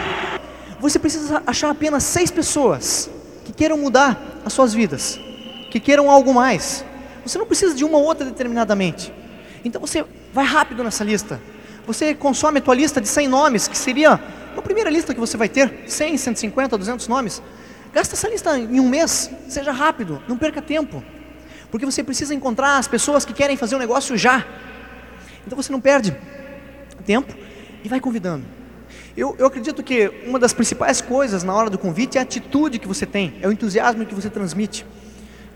Você 0.83 0.99
precisa 0.99 1.41
achar 1.47 1.71
apenas 1.71 2.03
seis 2.03 2.29
pessoas 2.29 3.09
que 3.45 3.53
queiram 3.53 3.79
mudar 3.79 4.21
as 4.45 4.53
suas 4.53 4.75
vidas, 4.75 5.17
que 5.71 5.79
queiram 5.79 6.11
algo 6.11 6.35
mais. 6.35 6.85
Você 7.25 7.39
não 7.39 7.47
precisa 7.47 7.73
de 7.73 7.85
uma 7.85 7.99
ou 7.99 8.05
outra 8.05 8.27
determinadamente. 8.27 9.15
Então 9.65 9.81
você 9.81 10.05
vai 10.35 10.45
rápido 10.45 10.83
nessa 10.83 11.05
lista. 11.05 11.41
Você 11.87 12.17
consome 12.17 12.59
a 12.59 12.61
tua 12.61 12.75
lista 12.75 13.01
de 13.01 13.07
100 13.07 13.29
nomes, 13.29 13.69
que 13.69 13.79
seria 13.79 14.15
a 14.57 14.61
primeira 14.61 14.91
lista 14.91 15.15
que 15.15 15.21
você 15.21 15.37
vai 15.37 15.49
ter, 15.49 15.85
100, 15.87 16.17
150, 16.17 16.77
200 16.77 17.07
nomes. 17.07 17.41
Gasta 17.95 18.17
essa 18.17 18.29
lista 18.29 18.59
em 18.59 18.81
um 18.81 18.89
mês, 18.89 19.31
seja 19.49 19.71
rápido, 19.71 20.21
não 20.27 20.37
perca 20.37 20.61
tempo. 20.61 21.01
Porque 21.71 21.87
você 21.87 22.03
precisa 22.03 22.35
encontrar 22.35 22.79
as 22.79 22.89
pessoas 22.89 23.25
que 23.25 23.33
querem 23.33 23.57
fazer 23.57 23.77
um 23.77 23.79
negócio 23.79 24.17
já. 24.17 24.45
Então 25.47 25.55
você 25.57 25.71
não 25.71 25.81
perde 25.81 26.13
tempo 27.07 27.33
e 27.85 27.89
vai 27.89 28.01
convidando. 28.01 28.62
Eu, 29.17 29.37
eu 29.39 29.47
acredito 29.47 29.83
que 29.83 30.11
uma 30.27 30.39
das 30.39 30.53
principais 30.53 31.01
coisas 31.01 31.43
na 31.43 31.55
hora 31.55 31.69
do 31.69 31.79
convite 31.79 32.17
é 32.17 32.21
a 32.21 32.23
atitude 32.23 32.79
que 32.79 32.89
você 32.89 33.05
tem, 33.05 33.35
é 33.43 33.49
o 33.49 33.53
entusiasmo 33.53 34.07
que 34.07 34.15
você 34.15 34.31
transmite 34.31 34.87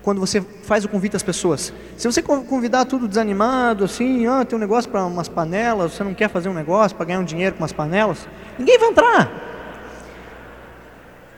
quando 0.07 0.21
você 0.21 0.39
faz 0.63 0.85
o 0.85 0.87
convite 0.87 1.17
às 1.17 1.23
pessoas. 1.23 1.73
Se 1.97 2.09
você 2.09 2.21
convidar 2.21 2.85
tudo 2.85 3.09
desanimado, 3.09 3.83
assim, 3.83 4.25
ah, 4.25 4.45
tem 4.45 4.55
um 4.55 4.59
negócio 4.59 4.89
para 4.89 5.05
umas 5.05 5.27
panelas, 5.27 5.91
você 5.91 6.01
não 6.01 6.13
quer 6.13 6.29
fazer 6.29 6.47
um 6.47 6.53
negócio 6.53 6.95
para 6.95 7.05
ganhar 7.07 7.19
um 7.19 7.25
dinheiro 7.25 7.55
com 7.55 7.61
umas 7.61 7.73
panelas, 7.73 8.25
ninguém 8.57 8.79
vai 8.79 8.87
entrar. 8.87 9.29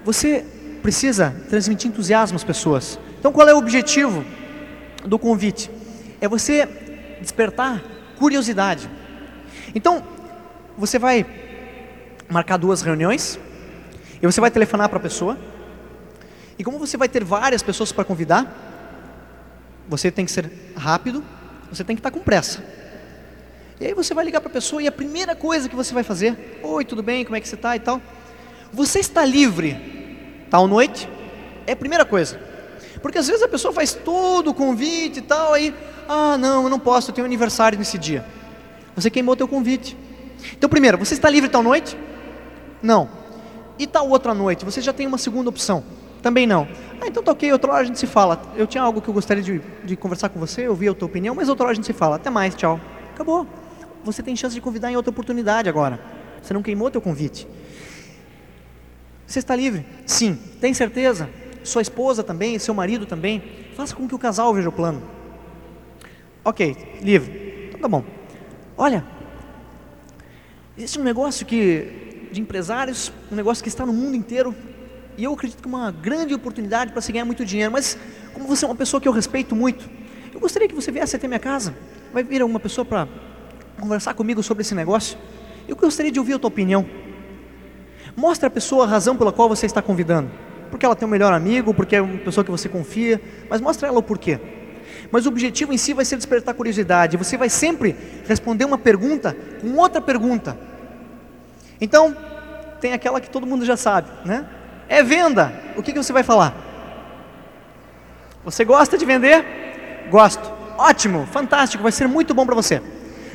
Você 0.05 0.45
precisa 0.83 1.33
transmitir 1.49 1.89
entusiasmo 1.89 2.35
às 2.35 2.43
pessoas. 2.43 2.99
Então, 3.19 3.31
qual 3.31 3.47
é 3.47 3.53
o 3.55 3.57
objetivo 3.57 4.23
do 5.03 5.17
convite? 5.17 5.71
É 6.21 6.27
você 6.27 6.69
despertar 7.19 7.81
curiosidade. 8.19 8.87
Então, 9.73 10.03
você 10.77 10.99
vai 10.99 11.25
marcar 12.29 12.57
duas 12.57 12.81
reuniões, 12.81 13.39
e 14.21 14.25
você 14.25 14.39
vai 14.39 14.51
telefonar 14.51 14.89
para 14.89 14.97
a 14.97 15.01
pessoa, 15.01 15.37
e 16.57 16.63
como 16.63 16.77
você 16.77 16.97
vai 16.97 17.07
ter 17.07 17.23
várias 17.23 17.63
pessoas 17.63 17.91
para 17.91 18.03
convidar, 18.03 18.67
você 19.87 20.11
tem 20.11 20.25
que 20.25 20.31
ser 20.31 20.51
rápido, 20.75 21.23
você 21.71 21.83
tem 21.83 21.95
que 21.95 21.99
estar 21.99 22.11
com 22.11 22.19
pressa. 22.19 22.63
E 23.79 23.85
aí 23.85 23.93
você 23.93 24.13
vai 24.13 24.25
ligar 24.25 24.41
para 24.41 24.49
a 24.49 24.53
pessoa 24.53 24.83
e 24.83 24.87
a 24.87 24.91
primeira 24.91 25.35
coisa 25.35 25.69
que 25.69 25.75
você 25.75 25.93
vai 25.93 26.03
fazer, 26.03 26.59
oi, 26.61 26.83
tudo 26.83 27.01
bem, 27.01 27.23
como 27.23 27.37
é 27.37 27.39
que 27.39 27.47
você 27.47 27.55
está 27.55 27.75
e 27.75 27.79
tal. 27.79 28.01
Você 28.73 28.99
está 28.99 29.23
livre 29.23 30.45
tal 30.49 30.67
noite? 30.67 31.09
É 31.65 31.71
a 31.71 31.75
primeira 31.75 32.03
coisa. 32.03 32.39
Porque 33.01 33.17
às 33.17 33.27
vezes 33.27 33.41
a 33.41 33.47
pessoa 33.47 33.73
faz 33.73 33.93
todo 33.93 34.49
o 34.49 34.53
convite 34.53 35.19
e 35.19 35.21
tal, 35.21 35.53
aí, 35.53 35.73
ah, 36.09 36.37
não, 36.37 36.63
eu 36.63 36.69
não 36.69 36.79
posso, 36.79 37.09
eu 37.09 37.15
tenho 37.15 37.25
aniversário 37.25 37.79
nesse 37.79 37.97
dia. 37.97 38.25
Você 38.95 39.09
queimou 39.09 39.35
teu 39.35 39.47
convite. 39.47 39.95
Então, 40.53 40.69
primeiro, 40.69 40.97
você 40.97 41.13
está 41.13 41.29
livre 41.29 41.49
tal 41.49 41.63
noite? 41.63 41.97
Não. 42.81 43.09
E 43.77 43.87
tal 43.87 44.09
outra 44.09 44.33
noite? 44.33 44.65
Você 44.65 44.81
já 44.81 44.91
tem 44.91 45.07
uma 45.07 45.17
segunda 45.17 45.49
opção. 45.49 45.83
Também 46.21 46.45
não. 46.45 46.67
Ah, 47.01 47.07
então 47.07 47.23
tá 47.23 47.31
ok, 47.31 47.51
outra 47.53 47.71
hora 47.71 47.81
a 47.81 47.85
gente 47.85 47.97
se 47.97 48.07
fala. 48.07 48.41
Eu 48.55 48.67
tinha 48.67 48.83
algo 48.83 49.01
que 49.01 49.09
eu 49.09 49.13
gostaria 49.13 49.41
de, 49.41 49.61
de 49.83 49.95
conversar 49.95 50.29
com 50.29 50.39
você, 50.39 50.67
ouvir 50.67 50.89
a 50.89 50.93
tua 50.93 51.07
opinião, 51.07 51.33
mas 51.33 51.47
outra 51.47 51.65
hora 51.65 51.71
a 51.71 51.75
gente 51.75 51.85
se 51.85 51.93
fala. 51.93 52.17
Até 52.17 52.29
mais, 52.29 52.55
tchau. 52.55 52.79
Acabou. 53.13 53.47
Você 54.03 54.21
tem 54.21 54.35
chance 54.35 54.53
de 54.53 54.61
convidar 54.61 54.91
em 54.91 54.95
outra 54.95 55.11
oportunidade 55.11 55.69
agora. 55.69 55.99
Você 56.41 56.53
não 56.53 56.61
queimou 56.61 56.91
teu 56.91 57.01
convite. 57.01 57.47
Você 59.25 59.39
está 59.39 59.55
livre? 59.55 59.85
Sim. 60.05 60.37
Tem 60.59 60.73
certeza? 60.73 61.29
Sua 61.63 61.81
esposa 61.81 62.23
também, 62.23 62.57
seu 62.59 62.73
marido 62.73 63.05
também. 63.05 63.43
Faça 63.75 63.95
com 63.95 64.07
que 64.07 64.15
o 64.15 64.19
casal 64.19 64.53
veja 64.53 64.69
o 64.69 64.71
plano. 64.71 65.01
Ok, 66.43 66.99
livre. 67.01 67.67
Então 67.69 67.79
tá 67.79 67.87
bom. 67.87 68.03
Olha, 68.77 69.05
existe 70.77 70.99
um 70.99 71.03
negócio 71.03 71.45
que 71.45 72.08
de 72.31 72.41
empresários, 72.41 73.11
um 73.31 73.35
negócio 73.35 73.63
que 73.63 73.69
está 73.69 73.85
no 73.85 73.93
mundo 73.93 74.15
inteiro, 74.15 74.55
e 75.17 75.23
eu 75.23 75.33
acredito 75.33 75.61
que 75.61 75.67
é 75.67 75.71
uma 75.71 75.91
grande 75.91 76.33
oportunidade 76.33 76.91
para 76.91 77.01
se 77.01 77.11
ganhar 77.11 77.25
muito 77.25 77.43
dinheiro, 77.43 77.71
mas 77.71 77.97
como 78.33 78.47
você 78.47 78.63
é 78.65 78.67
uma 78.67 78.75
pessoa 78.75 79.01
que 79.01 79.07
eu 79.07 79.11
respeito 79.11 79.55
muito, 79.55 79.89
eu 80.33 80.39
gostaria 80.39 80.67
que 80.67 80.75
você 80.75 80.91
viesse 80.91 81.15
até 81.15 81.27
minha 81.27 81.39
casa. 81.39 81.75
Vai 82.13 82.23
vir 82.23 82.41
alguma 82.41 82.59
pessoa 82.59 82.85
para 82.85 83.07
conversar 83.79 84.13
comigo 84.13 84.41
sobre 84.41 84.61
esse 84.61 84.73
negócio? 84.73 85.17
Eu 85.67 85.75
gostaria 85.75 86.11
de 86.11 86.19
ouvir 86.19 86.33
a 86.33 86.39
tua 86.39 86.47
opinião. 86.47 86.85
Mostre 88.15 88.47
a 88.47 88.49
pessoa 88.49 88.85
a 88.85 88.87
razão 88.87 89.15
pela 89.17 89.31
qual 89.31 89.49
você 89.49 89.65
está 89.65 89.81
convidando. 89.81 90.31
Porque 90.69 90.85
ela 90.85 90.95
tem 90.95 91.07
um 91.07 91.11
melhor 91.11 91.33
amigo, 91.33 91.73
porque 91.73 91.95
é 91.95 92.01
uma 92.01 92.17
pessoa 92.19 92.43
que 92.43 92.51
você 92.51 92.69
confia, 92.69 93.21
mas 93.49 93.59
mostre 93.59 93.87
ela 93.87 93.99
o 93.99 94.03
porquê. 94.03 94.39
Mas 95.11 95.25
o 95.25 95.29
objetivo 95.29 95.73
em 95.73 95.77
si 95.77 95.93
vai 95.93 96.05
ser 96.05 96.15
despertar 96.15 96.53
curiosidade. 96.53 97.17
Você 97.17 97.37
vai 97.37 97.49
sempre 97.49 97.95
responder 98.27 98.65
uma 98.65 98.77
pergunta 98.77 99.35
com 99.61 99.75
outra 99.75 100.01
pergunta. 100.01 100.57
Então, 101.81 102.15
tem 102.79 102.93
aquela 102.93 103.21
que 103.21 103.29
todo 103.29 103.45
mundo 103.45 103.65
já 103.65 103.77
sabe, 103.77 104.09
né? 104.25 104.45
É 104.87 105.03
venda. 105.03 105.53
O 105.77 105.83
que, 105.83 105.93
que 105.93 106.01
você 106.01 106.11
vai 106.11 106.23
falar? 106.23 106.53
Você 108.43 108.65
gosta 108.65 108.97
de 108.97 109.05
vender? 109.05 110.07
Gosto. 110.09 110.51
Ótimo, 110.77 111.27
fantástico, 111.27 111.83
vai 111.83 111.91
ser 111.91 112.07
muito 112.07 112.33
bom 112.33 112.45
para 112.45 112.55
você. 112.55 112.81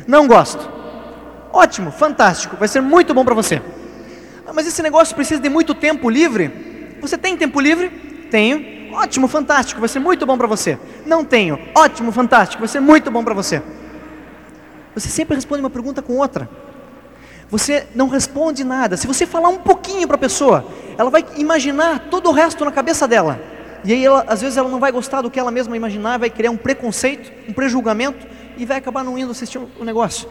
Não 0.06 0.26
gosto. 0.26 0.68
Ótimo, 1.52 1.92
fantástico, 1.92 2.56
vai 2.56 2.66
ser 2.66 2.80
muito 2.80 3.14
bom 3.14 3.24
para 3.24 3.34
você. 3.34 3.62
Ah, 4.46 4.52
mas 4.52 4.66
esse 4.66 4.82
negócio 4.82 5.14
precisa 5.14 5.40
de 5.40 5.48
muito 5.48 5.74
tempo 5.74 6.10
livre. 6.10 6.96
Você 7.00 7.16
tem 7.16 7.36
tempo 7.36 7.60
livre? 7.60 7.90
Tenho. 8.30 8.92
Ótimo, 8.94 9.28
fantástico, 9.28 9.80
vai 9.80 9.88
ser 9.88 9.98
muito 9.98 10.24
bom 10.26 10.38
para 10.38 10.46
você. 10.46 10.78
Não 11.06 11.24
tenho. 11.24 11.58
Ótimo, 11.74 12.10
fantástico, 12.12 12.60
vai 12.60 12.68
ser 12.68 12.80
muito 12.80 13.10
bom 13.10 13.22
para 13.22 13.34
você. 13.34 13.62
Você 14.94 15.08
sempre 15.08 15.34
responde 15.34 15.60
uma 15.60 15.70
pergunta 15.70 16.00
com 16.00 16.16
outra. 16.16 16.48
Você 17.54 17.86
não 17.94 18.08
responde 18.08 18.64
nada. 18.64 18.96
Se 18.96 19.06
você 19.06 19.24
falar 19.24 19.48
um 19.48 19.58
pouquinho 19.58 20.08
para 20.08 20.16
a 20.16 20.18
pessoa, 20.18 20.66
ela 20.98 21.08
vai 21.08 21.24
imaginar 21.36 22.08
todo 22.10 22.28
o 22.28 22.32
resto 22.32 22.64
na 22.64 22.72
cabeça 22.72 23.06
dela. 23.06 23.40
E 23.84 23.92
aí, 23.92 24.04
ela, 24.04 24.24
às 24.26 24.40
vezes, 24.40 24.56
ela 24.56 24.68
não 24.68 24.80
vai 24.80 24.90
gostar 24.90 25.22
do 25.22 25.30
que 25.30 25.38
ela 25.38 25.52
mesma 25.52 25.76
imaginar, 25.76 26.18
vai 26.18 26.28
criar 26.28 26.50
um 26.50 26.56
preconceito, 26.56 27.30
um 27.48 27.52
prejulgamento 27.52 28.26
e 28.56 28.66
vai 28.66 28.78
acabar 28.78 29.04
não 29.04 29.16
indo 29.16 29.30
assistir 29.30 29.58
o 29.58 29.84
negócio. 29.84 30.28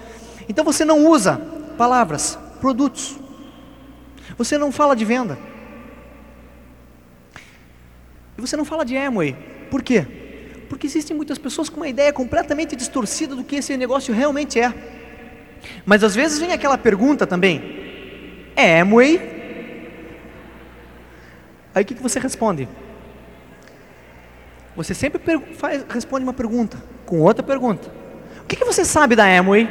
Então 0.49 0.65
você 0.65 0.83
não 0.83 1.07
usa 1.07 1.39
palavras, 1.77 2.37
produtos. 2.59 3.17
Você 4.37 4.57
não 4.57 4.69
fala 4.69 4.93
de 4.93 5.05
venda. 5.05 5.39
E 8.37 8.41
você 8.41 8.57
não 8.57 8.65
fala 8.65 8.83
de 8.83 8.97
Amway. 8.97 9.33
Por 9.71 9.81
quê? 9.81 10.05
Porque 10.67 10.87
existem 10.87 11.15
muitas 11.15 11.37
pessoas 11.37 11.69
com 11.69 11.77
uma 11.77 11.87
ideia 11.87 12.11
completamente 12.11 12.75
distorcida 12.75 13.33
do 13.33 13.45
que 13.45 13.55
esse 13.55 13.77
negócio 13.77 14.13
realmente 14.13 14.59
é. 14.59 15.02
Mas 15.85 16.03
às 16.03 16.15
vezes 16.15 16.39
vem 16.39 16.51
aquela 16.51 16.77
pergunta 16.77 17.25
também: 17.25 18.51
é 18.55 18.81
Amway? 18.81 19.33
Aí 21.75 21.83
o 21.83 21.85
que, 21.85 21.95
que 21.95 22.03
você 22.03 22.19
responde? 22.19 22.67
Você 24.75 24.93
sempre 24.93 25.21
faz, 25.55 25.85
responde 25.89 26.23
uma 26.23 26.33
pergunta 26.33 26.77
com 27.05 27.19
outra 27.19 27.43
pergunta. 27.43 27.91
O 28.43 28.45
que, 28.47 28.55
que 28.55 28.65
você 28.65 28.83
sabe 28.83 29.15
da 29.15 29.25
Amway? 29.25 29.69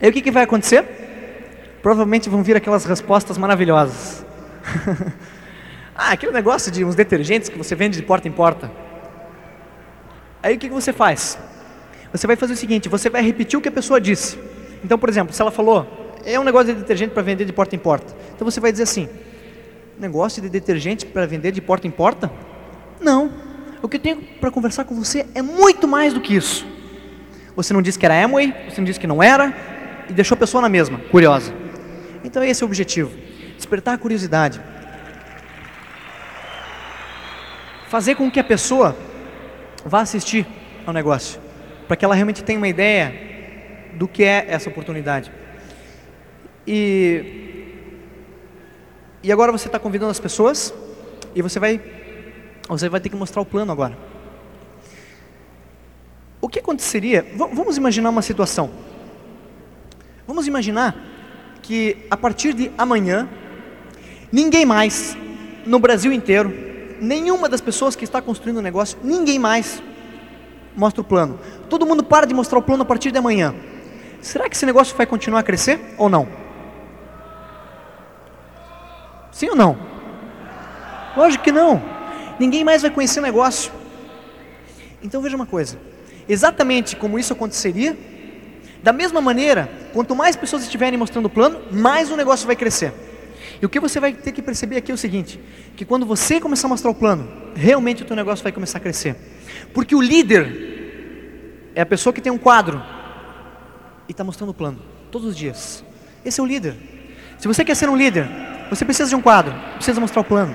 Aí 0.00 0.08
o 0.08 0.12
que, 0.12 0.20
que 0.20 0.30
vai 0.30 0.44
acontecer? 0.44 0.84
Provavelmente 1.82 2.28
vão 2.28 2.42
vir 2.42 2.56
aquelas 2.56 2.84
respostas 2.84 3.38
maravilhosas. 3.38 4.24
ah, 5.94 6.10
aquele 6.12 6.32
negócio 6.32 6.70
de 6.70 6.84
uns 6.84 6.94
detergentes 6.94 7.48
que 7.48 7.56
você 7.56 7.74
vende 7.74 7.96
de 7.96 8.02
porta 8.02 8.28
em 8.28 8.32
porta. 8.32 8.70
Aí 10.42 10.56
o 10.56 10.58
que, 10.58 10.68
que 10.68 10.74
você 10.74 10.92
faz? 10.92 11.38
Você 12.12 12.26
vai 12.26 12.36
fazer 12.36 12.54
o 12.54 12.56
seguinte: 12.56 12.88
você 12.88 13.08
vai 13.08 13.22
repetir 13.22 13.58
o 13.58 13.62
que 13.62 13.68
a 13.68 13.72
pessoa 13.72 14.00
disse. 14.00 14.38
Então, 14.86 14.96
por 14.96 15.08
exemplo, 15.08 15.34
se 15.34 15.42
ela 15.42 15.50
falou, 15.50 16.14
é 16.24 16.38
um 16.38 16.44
negócio 16.44 16.72
de 16.72 16.80
detergente 16.80 17.12
para 17.12 17.20
vender 17.20 17.44
de 17.44 17.52
porta 17.52 17.74
em 17.74 17.78
porta. 17.78 18.14
Então 18.32 18.48
você 18.48 18.60
vai 18.60 18.70
dizer 18.70 18.84
assim: 18.84 19.08
negócio 19.98 20.40
de 20.40 20.48
detergente 20.48 21.04
para 21.04 21.26
vender 21.26 21.50
de 21.50 21.60
porta 21.60 21.88
em 21.88 21.90
porta? 21.90 22.30
Não. 23.00 23.32
O 23.82 23.88
que 23.88 23.96
eu 23.96 24.00
tenho 24.00 24.22
para 24.40 24.48
conversar 24.48 24.84
com 24.84 24.94
você 24.94 25.26
é 25.34 25.42
muito 25.42 25.88
mais 25.88 26.14
do 26.14 26.20
que 26.20 26.36
isso. 26.36 26.64
Você 27.56 27.74
não 27.74 27.82
disse 27.82 27.98
que 27.98 28.06
era 28.06 28.24
Amway, 28.24 28.54
você 28.70 28.80
não 28.80 28.84
disse 28.84 29.00
que 29.00 29.08
não 29.08 29.20
era, 29.20 29.52
e 30.08 30.12
deixou 30.12 30.36
a 30.36 30.38
pessoa 30.38 30.60
na 30.60 30.68
mesma, 30.68 31.00
curiosa. 31.10 31.52
Então 32.22 32.40
esse 32.44 32.62
é 32.62 32.64
o 32.64 32.68
objetivo: 32.68 33.10
despertar 33.56 33.94
a 33.94 33.98
curiosidade. 33.98 34.60
Fazer 37.88 38.14
com 38.14 38.30
que 38.30 38.38
a 38.38 38.44
pessoa 38.44 38.96
vá 39.84 40.02
assistir 40.02 40.46
ao 40.86 40.94
negócio, 40.94 41.40
para 41.88 41.96
que 41.96 42.04
ela 42.04 42.14
realmente 42.14 42.44
tenha 42.44 42.56
uma 42.56 42.68
ideia 42.68 43.34
do 43.96 44.06
que 44.06 44.22
é 44.22 44.46
essa 44.48 44.68
oportunidade. 44.68 45.32
E 46.66 47.46
e 49.26 49.32
agora 49.32 49.50
você 49.50 49.66
está 49.66 49.76
convidando 49.76 50.12
as 50.12 50.20
pessoas 50.20 50.72
e 51.34 51.42
você 51.42 51.58
vai, 51.58 51.80
você 52.68 52.88
vai 52.88 53.00
ter 53.00 53.08
que 53.08 53.16
mostrar 53.16 53.42
o 53.42 53.44
plano 53.44 53.72
agora. 53.72 53.98
O 56.40 56.48
que 56.48 56.60
aconteceria? 56.60 57.26
Vamos 57.34 57.76
imaginar 57.76 58.10
uma 58.10 58.22
situação. 58.22 58.70
Vamos 60.28 60.46
imaginar 60.46 60.94
que 61.60 62.06
a 62.08 62.16
partir 62.16 62.54
de 62.54 62.70
amanhã, 62.78 63.28
ninguém 64.30 64.64
mais 64.64 65.16
no 65.66 65.80
Brasil 65.80 66.12
inteiro, 66.12 66.54
nenhuma 67.00 67.48
das 67.48 67.60
pessoas 67.60 67.96
que 67.96 68.04
está 68.04 68.22
construindo 68.22 68.58
o 68.58 68.62
negócio, 68.62 68.96
ninguém 69.02 69.40
mais 69.40 69.82
mostra 70.76 71.00
o 71.00 71.04
plano. 71.04 71.40
Todo 71.68 71.84
mundo 71.84 72.04
para 72.04 72.26
de 72.26 72.32
mostrar 72.32 72.60
o 72.60 72.62
plano 72.62 72.84
a 72.84 72.86
partir 72.86 73.10
de 73.10 73.18
amanhã. 73.18 73.56
Será 74.20 74.48
que 74.48 74.56
esse 74.56 74.66
negócio 74.66 74.96
vai 74.96 75.06
continuar 75.06 75.40
a 75.40 75.42
crescer 75.42 75.78
ou 75.98 76.08
não? 76.08 76.28
Sim 79.30 79.50
ou 79.50 79.56
não? 79.56 79.78
Lógico 81.16 81.44
que 81.44 81.52
não. 81.52 81.82
Ninguém 82.38 82.64
mais 82.64 82.82
vai 82.82 82.90
conhecer 82.90 83.20
o 83.20 83.22
negócio. 83.22 83.72
Então 85.02 85.20
veja 85.22 85.36
uma 85.36 85.46
coisa: 85.46 85.78
exatamente 86.28 86.96
como 86.96 87.18
isso 87.18 87.32
aconteceria, 87.32 87.96
da 88.82 88.92
mesma 88.92 89.20
maneira, 89.20 89.70
quanto 89.92 90.14
mais 90.14 90.36
pessoas 90.36 90.62
estiverem 90.62 90.98
mostrando 90.98 91.26
o 91.26 91.30
plano, 91.30 91.60
mais 91.70 92.10
o 92.10 92.16
negócio 92.16 92.46
vai 92.46 92.56
crescer. 92.56 92.92
E 93.60 93.64
o 93.64 93.68
que 93.68 93.80
você 93.80 93.98
vai 94.00 94.12
ter 94.12 94.32
que 94.32 94.42
perceber 94.42 94.76
aqui 94.76 94.90
é 94.90 94.94
o 94.94 94.98
seguinte: 94.98 95.40
que 95.76 95.84
quando 95.84 96.04
você 96.04 96.40
começar 96.40 96.66
a 96.66 96.70
mostrar 96.70 96.90
o 96.90 96.94
plano, 96.94 97.30
realmente 97.54 98.02
o 98.02 98.06
teu 98.06 98.16
negócio 98.16 98.42
vai 98.42 98.52
começar 98.52 98.78
a 98.78 98.80
crescer. 98.80 99.16
Porque 99.72 99.94
o 99.94 100.00
líder 100.00 101.70
é 101.74 101.80
a 101.80 101.86
pessoa 101.86 102.12
que 102.12 102.20
tem 102.20 102.32
um 102.32 102.38
quadro 102.38 102.82
e 104.08 104.12
está 104.12 104.24
mostrando 104.24 104.50
o 104.50 104.54
plano 104.54 104.78
todos 105.10 105.28
os 105.28 105.36
dias. 105.36 105.84
Esse 106.24 106.40
é 106.40 106.42
o 106.42 106.46
líder. 106.46 106.76
Se 107.38 107.46
você 107.46 107.64
quer 107.64 107.74
ser 107.74 107.88
um 107.88 107.96
líder, 107.96 108.28
você 108.68 108.84
precisa 108.84 109.08
de 109.08 109.16
um 109.16 109.22
quadro, 109.22 109.54
precisa 109.74 110.00
mostrar 110.00 110.22
o 110.22 110.24
plano. 110.24 110.54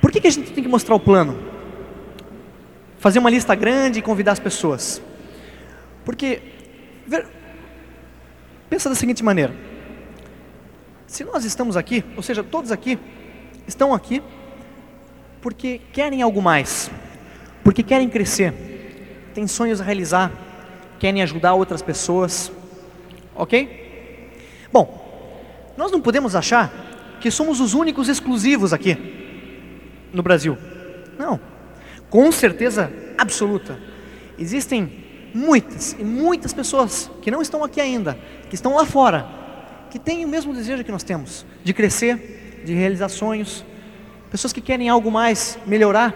Por 0.00 0.10
que, 0.10 0.20
que 0.20 0.26
a 0.26 0.30
gente 0.30 0.52
tem 0.52 0.64
que 0.64 0.70
mostrar 0.70 0.94
o 0.94 1.00
plano? 1.00 1.38
Fazer 2.98 3.18
uma 3.18 3.30
lista 3.30 3.54
grande 3.54 3.98
e 3.98 4.02
convidar 4.02 4.32
as 4.32 4.38
pessoas. 4.38 5.00
Porque, 6.04 6.42
ver, 7.06 7.26
pensa 8.68 8.88
da 8.88 8.94
seguinte 8.94 9.22
maneira: 9.22 9.54
se 11.06 11.24
nós 11.24 11.44
estamos 11.44 11.76
aqui, 11.76 12.04
ou 12.16 12.22
seja, 12.22 12.42
todos 12.42 12.72
aqui, 12.72 12.98
estão 13.66 13.92
aqui 13.94 14.22
porque 15.40 15.80
querem 15.92 16.22
algo 16.22 16.42
mais, 16.42 16.90
porque 17.62 17.82
querem 17.82 18.08
crescer, 18.08 18.52
têm 19.34 19.46
sonhos 19.46 19.80
a 19.80 19.84
realizar, 19.84 20.32
querem 20.98 21.22
ajudar 21.22 21.54
outras 21.54 21.82
pessoas, 21.82 22.52
Ok? 23.40 24.66
Bom, 24.70 25.72
nós 25.74 25.90
não 25.90 25.98
podemos 25.98 26.36
achar 26.36 27.18
que 27.22 27.30
somos 27.30 27.58
os 27.58 27.72
únicos 27.72 28.06
exclusivos 28.06 28.72
aqui 28.72 28.98
no 30.12 30.22
Brasil. 30.22 30.58
Não. 31.18 31.40
Com 32.10 32.30
certeza 32.30 32.92
absoluta. 33.16 33.78
Existem 34.38 34.92
muitas 35.32 35.96
e 35.98 36.04
muitas 36.04 36.52
pessoas 36.52 37.10
que 37.22 37.30
não 37.30 37.40
estão 37.40 37.64
aqui 37.64 37.80
ainda, 37.80 38.18
que 38.50 38.54
estão 38.54 38.74
lá 38.74 38.84
fora, 38.84 39.26
que 39.90 39.98
têm 39.98 40.22
o 40.24 40.28
mesmo 40.28 40.52
desejo 40.52 40.84
que 40.84 40.92
nós 40.92 41.02
temos 41.02 41.46
de 41.64 41.72
crescer, 41.72 42.62
de 42.64 42.74
realizar 42.74 43.08
sonhos, 43.08 43.64
pessoas 44.30 44.52
que 44.52 44.60
querem 44.60 44.90
algo 44.90 45.10
mais, 45.10 45.58
melhorar 45.66 46.14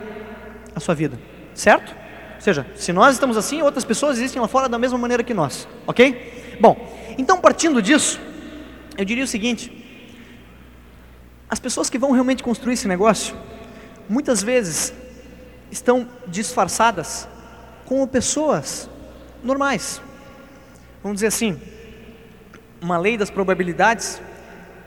a 0.74 0.80
sua 0.80 0.94
vida, 0.94 1.18
certo? 1.54 1.94
Ou 2.34 2.40
seja, 2.40 2.66
se 2.74 2.92
nós 2.92 3.14
estamos 3.14 3.36
assim, 3.36 3.62
outras 3.62 3.84
pessoas 3.84 4.18
existem 4.18 4.40
lá 4.40 4.48
fora 4.48 4.68
da 4.68 4.78
mesma 4.78 4.98
maneira 4.98 5.22
que 5.22 5.32
nós, 5.32 5.66
ok? 5.86 6.56
Bom, 6.60 6.76
então 7.16 7.40
partindo 7.40 7.80
disso, 7.80 8.20
eu 8.98 9.04
diria 9.04 9.24
o 9.24 9.26
seguinte: 9.26 9.72
as 11.48 11.58
pessoas 11.58 11.88
que 11.88 11.98
vão 11.98 12.10
realmente 12.12 12.42
construir 12.42 12.74
esse 12.74 12.88
negócio, 12.88 13.34
muitas 14.08 14.42
vezes 14.42 14.92
estão 15.70 16.08
disfarçadas 16.26 17.28
como 17.84 18.06
pessoas 18.06 18.88
normais. 19.42 20.00
Vamos 21.02 21.16
dizer 21.16 21.28
assim, 21.28 21.60
uma 22.80 22.98
lei 22.98 23.16
das 23.16 23.30
probabilidades 23.30 24.20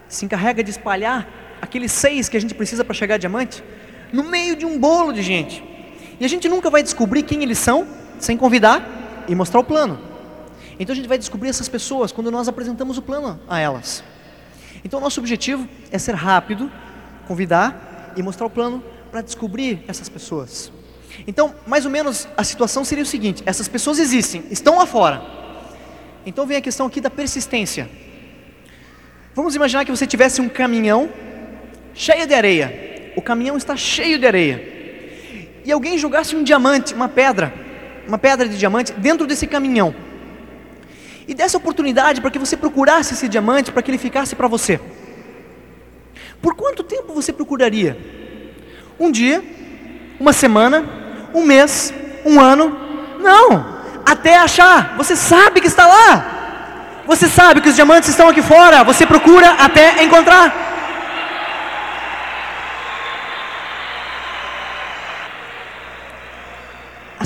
se 0.08 0.26
encarrega 0.26 0.64
de 0.64 0.72
espalhar 0.72 1.28
aqueles 1.62 1.92
seis 1.92 2.30
que 2.30 2.38
a 2.38 2.42
gente 2.42 2.54
precisa 2.54 2.84
para 2.84 2.94
chegar 2.94 3.16
a 3.16 3.18
diamante 3.18 3.64
no 4.12 4.24
meio 4.24 4.56
de 4.56 4.66
um 4.66 4.80
bolo 4.80 5.12
de 5.12 5.22
gente. 5.22 5.64
E 6.20 6.26
a 6.26 6.28
gente 6.28 6.50
nunca 6.50 6.70
vai 6.70 6.82
descobrir 6.82 7.24
quem 7.24 7.44
eles 7.44 7.58
são 7.58 7.88
sem 8.20 8.36
convidar 8.36 9.26
e 9.28 9.36
mostrar 9.36 9.60
o 9.60 9.64
plano. 9.64 10.00
Então 10.80 10.94
a 10.94 10.96
gente 10.96 11.08
vai 11.08 11.18
descobrir 11.18 11.50
essas 11.50 11.68
pessoas 11.68 12.12
quando 12.12 12.32
nós 12.32 12.48
apresentamos 12.48 12.98
o 12.98 13.02
plano 13.02 13.40
a 13.48 13.60
elas. 13.60 14.04
Então 14.84 15.00
nosso 15.00 15.20
objetivo 15.20 15.68
é 15.92 15.98
ser 15.98 16.16
rápido, 16.16 16.72
convidar 17.28 18.14
e 18.16 18.24
mostrar 18.24 18.46
o 18.46 18.50
plano 18.50 18.84
para 19.12 19.22
descobrir 19.22 19.84
essas 19.88 20.10
pessoas. 20.10 20.72
Então, 21.26 21.56
mais 21.66 21.86
ou 21.86 21.92
menos 21.92 22.28
a 22.38 22.44
situação 22.44 22.84
seria 22.84 23.04
o 23.04 23.08
seguinte: 23.08 23.42
essas 23.46 23.68
pessoas 23.68 24.00
existem, 24.00 24.44
estão 24.52 24.78
lá 24.78 24.86
fora. 24.86 25.22
Então 26.26 26.46
vem 26.46 26.58
a 26.58 26.62
questão 26.62 26.86
aqui 26.86 27.00
da 27.02 27.10
persistência. 27.10 27.90
Vamos 29.34 29.56
imaginar 29.56 29.86
que 29.86 29.92
você 29.92 30.06
tivesse 30.06 30.42
um 30.42 30.50
caminhão 30.50 31.10
cheio 31.94 32.28
de 32.28 32.34
areia. 32.34 33.14
O 33.16 33.22
caminhão 33.22 33.58
está 33.58 33.76
cheio 33.76 34.20
de 34.20 34.28
areia. 34.28 34.77
E 35.68 35.72
alguém 35.74 35.98
jogasse 35.98 36.34
um 36.34 36.44
diamante, 36.44 36.94
uma 36.94 37.10
pedra, 37.10 37.54
uma 38.08 38.18
pedra 38.18 38.48
de 38.48 38.58
diamante 38.58 38.94
dentro 38.94 39.28
desse 39.28 39.46
caminhão. 39.46 39.94
E 41.28 41.34
desse 41.34 41.58
oportunidade 41.58 42.22
para 42.22 42.32
que 42.32 42.40
você 42.40 42.56
procurasse 42.56 43.14
esse 43.14 43.28
diamante 43.28 43.70
para 43.70 43.82
que 43.82 43.92
ele 43.92 43.98
ficasse 43.98 44.34
para 44.34 44.48
você. 44.48 44.80
Por 46.42 46.56
quanto 46.56 46.84
tempo 46.84 47.14
você 47.14 47.34
procuraria? 47.34 47.98
Um 48.98 49.12
dia, 49.12 49.44
uma 50.18 50.32
semana, 50.32 50.86
um 51.34 51.44
mês, 51.44 51.94
um 52.26 52.40
ano? 52.40 52.74
Não! 53.20 53.78
Até 54.06 54.38
achar, 54.38 54.96
você 54.96 55.18
sabe 55.18 55.60
que 55.60 55.68
está 55.68 55.86
lá. 55.86 57.04
Você 57.06 57.28
sabe 57.28 57.60
que 57.60 57.68
os 57.68 57.76
diamantes 57.76 58.08
estão 58.08 58.30
aqui 58.30 58.42
fora, 58.42 58.86
você 58.86 59.06
procura 59.06 59.50
até 59.56 60.02
encontrar. 60.02 60.67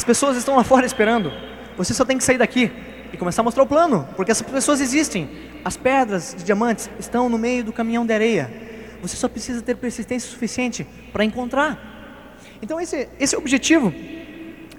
As 0.01 0.03
pessoas 0.03 0.35
estão 0.35 0.55
lá 0.55 0.63
fora 0.63 0.83
esperando. 0.83 1.31
Você 1.77 1.93
só 1.93 2.03
tem 2.03 2.17
que 2.17 2.23
sair 2.23 2.39
daqui 2.39 2.71
e 3.13 3.17
começar 3.17 3.43
a 3.43 3.45
mostrar 3.45 3.61
o 3.61 3.67
plano, 3.67 4.09
porque 4.15 4.31
essas 4.31 4.49
pessoas 4.49 4.81
existem. 4.81 5.29
As 5.63 5.77
pedras 5.77 6.33
de 6.35 6.43
diamantes 6.43 6.89
estão 6.97 7.29
no 7.29 7.37
meio 7.37 7.63
do 7.63 7.71
caminhão 7.71 8.03
de 8.03 8.11
areia. 8.11 8.51
Você 8.99 9.15
só 9.15 9.29
precisa 9.29 9.61
ter 9.61 9.77
persistência 9.77 10.27
suficiente 10.27 10.87
para 11.13 11.23
encontrar. 11.23 12.35
Então 12.63 12.81
esse, 12.81 13.09
esse 13.19 13.35
é 13.35 13.37
o 13.37 13.41
objetivo 13.41 13.93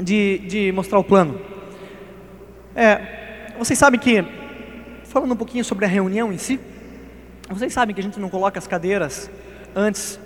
de, 0.00 0.38
de 0.38 0.72
mostrar 0.72 0.98
o 0.98 1.04
plano. 1.04 1.40
É, 2.74 3.52
vocês 3.56 3.78
sabem 3.78 4.00
que, 4.00 4.24
falando 5.04 5.34
um 5.34 5.36
pouquinho 5.36 5.64
sobre 5.64 5.84
a 5.84 5.88
reunião 5.88 6.32
em 6.32 6.36
si, 6.36 6.58
vocês 7.48 7.72
sabem 7.72 7.94
que 7.94 8.00
a 8.00 8.04
gente 8.04 8.18
não 8.18 8.28
coloca 8.28 8.58
as 8.58 8.66
cadeiras 8.66 9.30
antes 9.72 10.18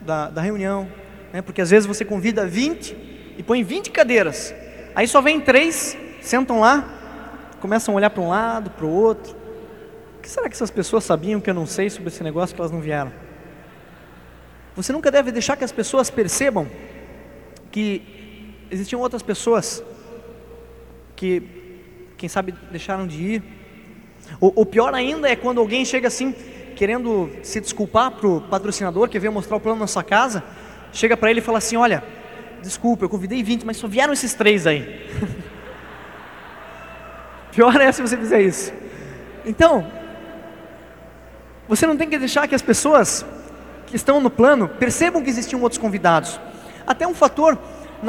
da, 0.00 0.30
da 0.30 0.40
reunião, 0.40 0.88
né, 1.34 1.42
porque 1.42 1.60
às 1.60 1.68
vezes 1.68 1.86
você 1.86 2.02
convida 2.02 2.46
20 2.46 3.17
e 3.38 3.42
põe 3.42 3.62
20 3.62 3.90
cadeiras, 3.92 4.52
aí 4.96 5.06
só 5.06 5.20
vem 5.20 5.40
três, 5.40 5.96
sentam 6.20 6.58
lá, 6.58 6.86
começam 7.60 7.94
a 7.94 7.96
olhar 7.96 8.10
para 8.10 8.20
um 8.20 8.28
lado, 8.28 8.68
para 8.70 8.84
o 8.84 8.90
outro. 8.90 9.34
O 10.18 10.20
que 10.20 10.28
será 10.28 10.48
que 10.48 10.54
essas 10.54 10.72
pessoas 10.72 11.04
sabiam 11.04 11.40
que 11.40 11.48
eu 11.48 11.54
não 11.54 11.64
sei 11.64 11.88
sobre 11.88 12.08
esse 12.08 12.22
negócio 12.24 12.54
que 12.54 12.60
elas 12.60 12.72
não 12.72 12.80
vieram? 12.80 13.12
Você 14.74 14.92
nunca 14.92 15.08
deve 15.10 15.30
deixar 15.30 15.56
que 15.56 15.62
as 15.62 15.70
pessoas 15.70 16.10
percebam 16.10 16.68
que 17.70 18.56
existiam 18.70 19.00
outras 19.00 19.22
pessoas 19.22 19.82
que, 21.14 21.42
quem 22.16 22.28
sabe, 22.28 22.52
deixaram 22.70 23.06
de 23.06 23.22
ir. 23.22 23.42
O, 24.40 24.62
o 24.62 24.66
pior 24.66 24.92
ainda 24.94 25.28
é 25.28 25.36
quando 25.36 25.60
alguém 25.60 25.84
chega 25.84 26.08
assim, 26.08 26.34
querendo 26.74 27.30
se 27.42 27.60
desculpar 27.60 28.10
para 28.10 28.26
o 28.26 28.40
patrocinador 28.40 29.08
que 29.08 29.18
veio 29.18 29.32
mostrar 29.32 29.56
o 29.56 29.60
plano 29.60 29.78
na 29.78 29.86
sua 29.86 30.02
casa, 30.02 30.42
chega 30.92 31.16
para 31.16 31.30
ele 31.30 31.38
e 31.38 31.42
fala 31.42 31.58
assim: 31.58 31.76
Olha, 31.76 32.02
desculpa, 32.62 33.04
eu 33.04 33.08
convidei 33.08 33.42
20, 33.42 33.64
mas 33.64 33.76
só 33.76 33.88
vieram 33.88 34.12
esses 34.12 34.34
três 34.34 34.66
aí. 34.66 35.08
Pior 37.52 37.74
é 37.80 37.90
se 37.90 38.02
você 38.02 38.16
fizer 38.16 38.40
isso. 38.40 38.72
Então, 39.44 39.90
você 41.68 41.86
não 41.86 41.96
tem 41.96 42.08
que 42.08 42.18
deixar 42.18 42.46
que 42.46 42.54
as 42.54 42.62
pessoas 42.62 43.24
que 43.86 43.96
estão 43.96 44.20
no 44.20 44.30
plano 44.30 44.68
percebam 44.68 45.22
que 45.22 45.30
existiam 45.30 45.60
outros 45.62 45.78
convidados. 45.78 46.40
Até 46.86 47.06
um 47.06 47.14
fator, 47.14 47.58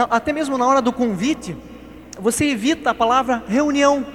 até 0.09 0.31
mesmo 0.31 0.57
na 0.57 0.65
hora 0.65 0.81
do 0.81 0.93
convite, 0.93 1.55
você 2.19 2.45
evita 2.45 2.91
a 2.91 2.93
palavra 2.93 3.43
reunião. 3.47 4.05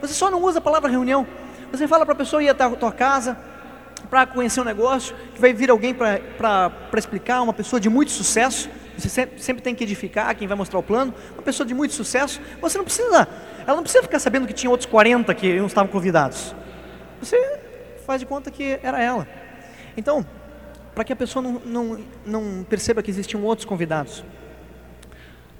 Você 0.00 0.14
só 0.14 0.30
não 0.30 0.42
usa 0.42 0.58
a 0.58 0.62
palavra 0.62 0.90
reunião. 0.90 1.26
Você 1.72 1.88
fala 1.88 2.04
para 2.04 2.12
a 2.14 2.16
pessoa 2.16 2.42
ir 2.42 2.48
até 2.48 2.64
a 2.64 2.70
tua 2.70 2.92
casa 2.92 3.36
para 4.08 4.26
conhecer 4.26 4.60
um 4.60 4.64
negócio, 4.64 5.16
que 5.34 5.40
vai 5.40 5.52
vir 5.52 5.70
alguém 5.70 5.92
para 5.92 6.70
explicar, 6.96 7.42
uma 7.42 7.52
pessoa 7.52 7.80
de 7.80 7.88
muito 7.88 8.10
sucesso. 8.10 8.68
Você 8.96 9.28
sempre, 9.36 9.62
tem 9.62 9.74
que 9.74 9.84
edificar 9.84 10.34
quem 10.34 10.48
vai 10.48 10.56
mostrar 10.56 10.78
o 10.78 10.82
plano, 10.82 11.12
uma 11.34 11.42
pessoa 11.42 11.66
de 11.66 11.74
muito 11.74 11.92
sucesso. 11.92 12.40
Você 12.60 12.78
não 12.78 12.84
precisa, 12.84 13.28
ela 13.66 13.76
não 13.76 13.82
precisa 13.82 14.02
ficar 14.02 14.18
sabendo 14.18 14.46
que 14.46 14.54
tinha 14.54 14.70
outros 14.70 14.88
40 14.88 15.34
que 15.34 15.58
não 15.58 15.66
estavam 15.66 15.90
convidados. 15.90 16.54
Você 17.20 17.60
faz 18.06 18.20
de 18.20 18.26
conta 18.26 18.50
que 18.50 18.78
era 18.82 19.02
ela. 19.02 19.28
Então, 19.96 20.24
para 20.94 21.04
que 21.04 21.12
a 21.12 21.16
pessoa 21.16 21.42
não, 21.42 21.60
não, 21.64 22.00
não 22.24 22.64
perceba 22.64 23.02
que 23.02 23.10
existiam 23.10 23.42
outros 23.44 23.66
convidados. 23.66 24.24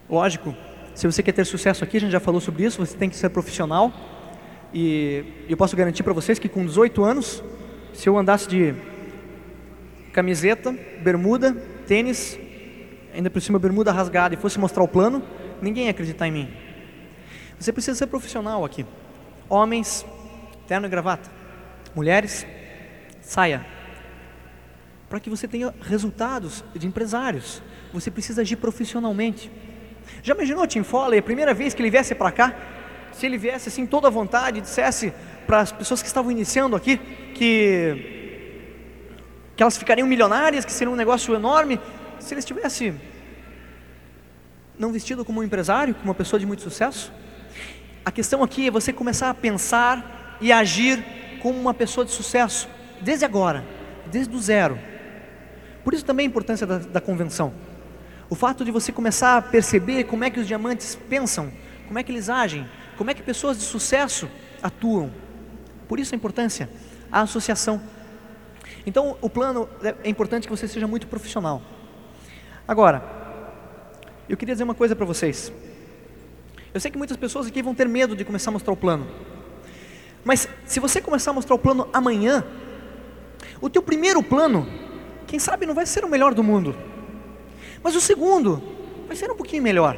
Lógico, 0.09 0.55
se 0.95 1.07
você 1.07 1.23
quer 1.23 1.33
ter 1.33 1.45
sucesso 1.45 1.85
aqui, 1.85 1.99
a 1.99 2.01
gente 2.01 2.13
já 2.13 2.21
falou 2.21 2.41
sobre 2.41 2.65
isso, 2.65 2.79
você 2.79 2.97
tem 2.97 3.11
que 3.11 3.17
ser 3.17 3.29
profissional. 3.29 3.93
E 4.73 5.45
eu 5.49 5.57
posso 5.57 5.77
garantir 5.77 6.03
para 6.03 6.13
vocês 6.13 6.39
que 6.39 6.49
com 6.49 6.65
18 6.65 7.05
anos, 7.05 7.43
se 7.93 8.09
eu 8.09 8.17
andasse 8.17 8.49
de 8.49 8.75
camiseta, 10.13 10.75
bermuda, 11.03 11.55
tênis, 11.87 12.39
ainda 13.17 13.31
por 13.31 13.41
cima 13.41 13.59
bermuda 13.59 13.91
rasgada 13.91 14.35
e 14.35 14.37
fosse 14.37 14.59
mostrar 14.61 14.83
o 14.85 14.89
plano, 14.89 15.23
ninguém 15.61 15.87
ia 15.87 15.91
acreditar 15.91 16.29
em 16.29 16.31
mim. 16.31 16.49
Você 17.59 17.73
precisa 17.73 17.97
ser 17.97 18.07
profissional 18.09 18.65
aqui. 18.65 18.85
Homens, 19.49 20.05
terno 20.69 20.87
e 20.87 20.91
gravata. 20.91 21.31
Mulheres, 21.95 22.47
saia, 23.23 23.65
para 25.09 25.19
que 25.19 25.31
você 25.31 25.49
tenha 25.49 25.75
resultados 25.81 26.63
de 26.75 26.87
empresários. 26.87 27.63
Você 27.95 28.11
precisa 28.11 28.43
agir 28.43 28.57
profissionalmente. 28.57 29.51
Já 30.23 30.35
imaginou 30.35 30.67
Tim 30.67 30.83
Foley, 30.83 31.19
a 31.19 31.23
primeira 31.23 31.55
vez 31.55 31.73
que 31.73 31.81
ele 31.81 31.91
viesse 31.91 32.15
para 32.15 32.31
cá, 32.31 32.55
se 33.13 33.25
ele 33.25 33.39
viesse 33.39 33.71
assim 33.71 33.87
toda 33.87 34.09
à 34.09 34.11
vontade 34.11 34.59
e 34.59 34.61
dissesse 34.61 35.13
para 35.47 35.61
as 35.61 35.73
pessoas 35.73 36.03
que 36.03 36.09
estavam 36.09 36.31
iniciando 36.31 36.77
aqui 36.77 36.99
que 37.35 38.13
que 39.57 39.63
elas 39.63 39.79
ficariam 39.79 40.07
milionárias, 40.07 40.67
que 40.67 40.73
seria 40.73 40.93
um 40.93 40.97
negócio 40.97 41.35
enorme, 41.35 41.81
se 42.21 42.35
ele 42.35 42.41
estivesse 42.41 42.95
não 44.79 44.93
vestido 44.93 45.25
como 45.25 45.41
um 45.41 45.43
empresário, 45.43 45.95
como 45.95 46.09
uma 46.09 46.15
pessoa 46.15 46.39
de 46.39 46.47
muito 46.47 46.63
sucesso? 46.63 47.13
A 48.05 48.11
questão 48.11 48.43
aqui 48.43 48.69
é 48.69 48.71
você 48.71 48.93
começar 48.93 49.31
a 49.31 49.35
pensar 49.35 50.39
e 50.41 50.53
agir 50.53 51.05
como 51.41 51.59
uma 51.59 51.75
pessoa 51.75 52.05
de 52.05 52.13
sucesso 52.13 52.69
desde 53.01 53.25
agora, 53.25 53.65
desde 54.11 54.35
o 54.35 54.39
zero. 54.39 54.79
Por 55.83 55.95
isso 55.95 56.05
também 56.05 56.27
a 56.27 56.29
importância 56.29 56.67
da, 56.67 56.79
da 56.79 57.01
convenção. 57.01 57.53
O 58.29 58.35
fato 58.35 58.65
de 58.65 58.71
você 58.71 58.91
começar 58.91 59.37
a 59.37 59.43
perceber 59.43 60.05
como 60.05 60.25
é 60.25 60.31
que 60.31 60.41
os 60.41 60.47
diamantes 60.47 60.99
pensam, 61.09 61.53
como 61.87 61.99
é 61.99 62.03
que 62.03 62.11
eles 62.11 62.29
agem, 62.29 62.69
como 62.97 63.11
é 63.11 63.15
que 63.15 63.23
pessoas 63.23 63.59
de 63.59 63.65
sucesso 63.65 64.29
atuam. 64.63 65.13
Por 65.89 66.01
isso 66.01 66.15
a 66.15 66.17
importância, 66.17 66.69
a 67.11 67.21
associação. 67.21 67.81
Então, 68.85 69.17
o 69.21 69.31
plano 69.31 69.69
é, 69.83 69.95
é 70.05 70.09
importante 70.09 70.45
que 70.45 70.51
você 70.51 70.67
seja 70.67 70.87
muito 70.87 71.07
profissional. 71.07 71.63
Agora, 72.67 73.03
eu 74.29 74.37
queria 74.37 74.55
dizer 74.55 74.65
uma 74.65 74.75
coisa 74.75 74.97
para 74.97 75.07
vocês. 75.07 75.53
Eu 76.75 76.81
sei 76.81 76.91
que 76.91 76.99
muitas 76.99 77.17
pessoas 77.17 77.47
aqui 77.47 77.63
vão 77.63 77.75
ter 77.75 77.89
medo 77.89 78.17
de 78.17 78.25
começar 78.25 78.51
a 78.51 78.53
mostrar 78.53 78.73
o 78.73 78.77
plano. 78.77 79.07
Mas 80.25 80.49
se 80.67 80.81
você 80.81 81.01
começar 81.01 81.31
a 81.31 81.35
mostrar 81.35 81.55
o 81.55 81.59
plano 81.59 81.89
amanhã, 81.93 82.45
o 83.61 83.71
teu 83.71 83.83
primeiro 83.83 84.23
plano 84.23 84.67
quem 85.27 85.39
sabe 85.39 85.67
não 85.67 85.75
vai 85.75 85.87
ser 85.87 86.05
o 86.05 86.09
melhor 86.09 86.35
do 86.35 86.43
mundo. 86.43 86.77
Mas 87.83 87.97
o 87.97 88.01
segundo 88.01 88.63
vai 89.07 89.17
ser 89.17 89.31
um 89.31 89.37
pouquinho 89.37 89.63
melhor. 89.63 89.97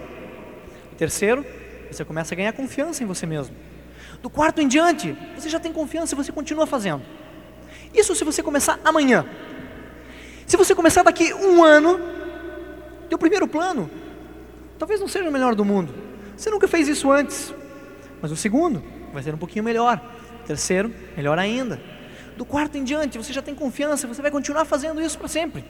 O 0.92 0.94
terceiro, 0.96 1.44
você 1.90 2.04
começa 2.04 2.34
a 2.34 2.36
ganhar 2.36 2.52
confiança 2.52 3.02
em 3.02 3.06
você 3.06 3.26
mesmo. 3.26 3.54
Do 4.22 4.30
quarto 4.30 4.60
em 4.60 4.66
diante, 4.66 5.16
você 5.36 5.48
já 5.48 5.60
tem 5.60 5.72
confiança 5.72 6.14
e 6.14 6.16
você 6.16 6.32
continua 6.32 6.66
fazendo. 6.66 7.02
Isso 7.94 8.14
se 8.14 8.24
você 8.24 8.42
começar 8.42 8.80
amanhã. 8.84 9.26
Se 10.46 10.56
você 10.56 10.74
começar 10.74 11.02
daqui 11.02 11.32
um 11.34 11.62
ano, 11.62 12.00
teu 13.08 13.18
primeiro 13.18 13.48
plano, 13.48 13.90
talvez 14.78 15.00
não 15.00 15.08
seja 15.08 15.28
o 15.28 15.32
melhor 15.32 15.54
do 15.54 15.64
mundo. 15.64 15.94
Você 16.36 16.50
nunca 16.50 16.68
fez 16.68 16.86
isso 16.86 17.10
antes. 17.10 17.52
Mas 18.22 18.30
o 18.30 18.36
segundo 18.36 18.82
vai 19.12 19.22
ser 19.22 19.34
um 19.34 19.38
pouquinho 19.38 19.64
melhor. 19.64 20.00
O 20.42 20.46
terceiro, 20.46 20.92
melhor 21.16 21.38
ainda. 21.38 21.80
Do 22.36 22.44
quarto 22.44 22.76
em 22.78 22.84
diante, 22.84 23.18
você 23.18 23.32
já 23.32 23.42
tem 23.42 23.54
confiança, 23.54 24.06
você 24.06 24.22
vai 24.22 24.30
continuar 24.30 24.64
fazendo 24.64 25.00
isso 25.00 25.18
para 25.18 25.28
sempre. 25.28 25.64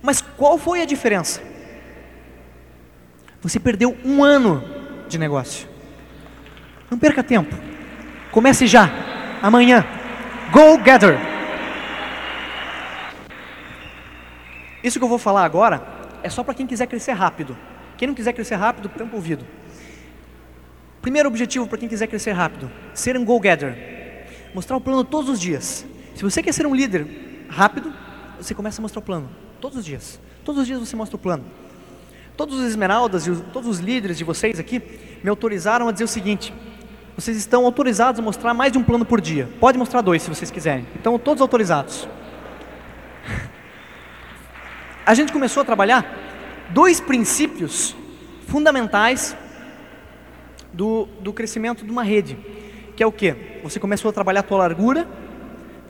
Mas 0.00 0.20
qual 0.20 0.56
foi 0.56 0.82
a 0.82 0.84
diferença? 0.84 1.42
Você 3.42 3.58
perdeu 3.58 3.96
um 4.04 4.22
ano 4.22 4.62
de 5.08 5.18
negócio. 5.18 5.68
Não 6.90 6.98
perca 6.98 7.22
tempo. 7.22 7.56
Comece 8.30 8.66
já, 8.66 8.88
amanhã. 9.42 9.84
Go 10.52 10.78
Gather. 10.78 11.18
Isso 14.82 14.98
que 14.98 15.04
eu 15.04 15.08
vou 15.08 15.18
falar 15.18 15.44
agora 15.44 15.99
é 16.22 16.28
só 16.28 16.42
para 16.42 16.54
quem 16.54 16.66
quiser 16.66 16.86
crescer 16.86 17.12
rápido. 17.12 17.56
Quem 17.96 18.08
não 18.08 18.14
quiser 18.14 18.32
crescer 18.32 18.54
rápido, 18.54 18.88
tampa 18.88 19.12
o 19.12 19.16
ouvido. 19.16 19.44
Primeiro 21.02 21.28
objetivo 21.28 21.66
para 21.66 21.78
quem 21.78 21.88
quiser 21.88 22.06
crescer 22.06 22.32
rápido: 22.32 22.70
ser 22.94 23.16
um 23.16 23.24
go-getter. 23.24 24.26
Mostrar 24.54 24.76
o 24.76 24.80
plano 24.80 25.04
todos 25.04 25.30
os 25.30 25.40
dias. 25.40 25.86
Se 26.14 26.22
você 26.22 26.42
quer 26.42 26.52
ser 26.52 26.66
um 26.66 26.74
líder 26.74 27.46
rápido, 27.48 27.92
você 28.38 28.54
começa 28.54 28.80
a 28.80 28.82
mostrar 28.82 29.00
o 29.00 29.02
plano. 29.02 29.28
Todos 29.60 29.78
os 29.78 29.84
dias. 29.84 30.20
Todos 30.44 30.62
os 30.62 30.66
dias 30.66 30.80
você 30.80 30.96
mostra 30.96 31.16
o 31.16 31.18
plano. 31.18 31.44
Todos 32.36 32.58
os 32.58 32.66
esmeraldas 32.66 33.26
e 33.26 33.30
os, 33.30 33.40
todos 33.52 33.68
os 33.68 33.78
líderes 33.78 34.16
de 34.16 34.24
vocês 34.24 34.58
aqui 34.58 34.82
me 35.22 35.28
autorizaram 35.28 35.88
a 35.88 35.92
dizer 35.92 36.04
o 36.04 36.08
seguinte: 36.08 36.52
vocês 37.16 37.36
estão 37.36 37.64
autorizados 37.66 38.18
a 38.18 38.22
mostrar 38.22 38.54
mais 38.54 38.72
de 38.72 38.78
um 38.78 38.82
plano 38.82 39.04
por 39.04 39.20
dia. 39.20 39.48
Pode 39.60 39.76
mostrar 39.76 40.00
dois 40.00 40.22
se 40.22 40.28
vocês 40.28 40.50
quiserem. 40.50 40.86
Então, 40.96 41.18
todos 41.18 41.42
autorizados. 41.42 42.08
A 45.04 45.14
gente 45.14 45.32
começou 45.32 45.62
a 45.62 45.64
trabalhar 45.64 46.04
dois 46.70 47.00
princípios 47.00 47.96
fundamentais 48.46 49.36
do, 50.72 51.06
do 51.20 51.32
crescimento 51.32 51.84
de 51.84 51.90
uma 51.90 52.02
rede, 52.02 52.36
que 52.96 53.02
é 53.02 53.06
o 53.06 53.12
que? 53.12 53.34
Você 53.62 53.80
começou 53.80 54.10
a 54.10 54.12
trabalhar 54.12 54.40
a 54.40 54.42
tua 54.42 54.58
largura, 54.58 55.08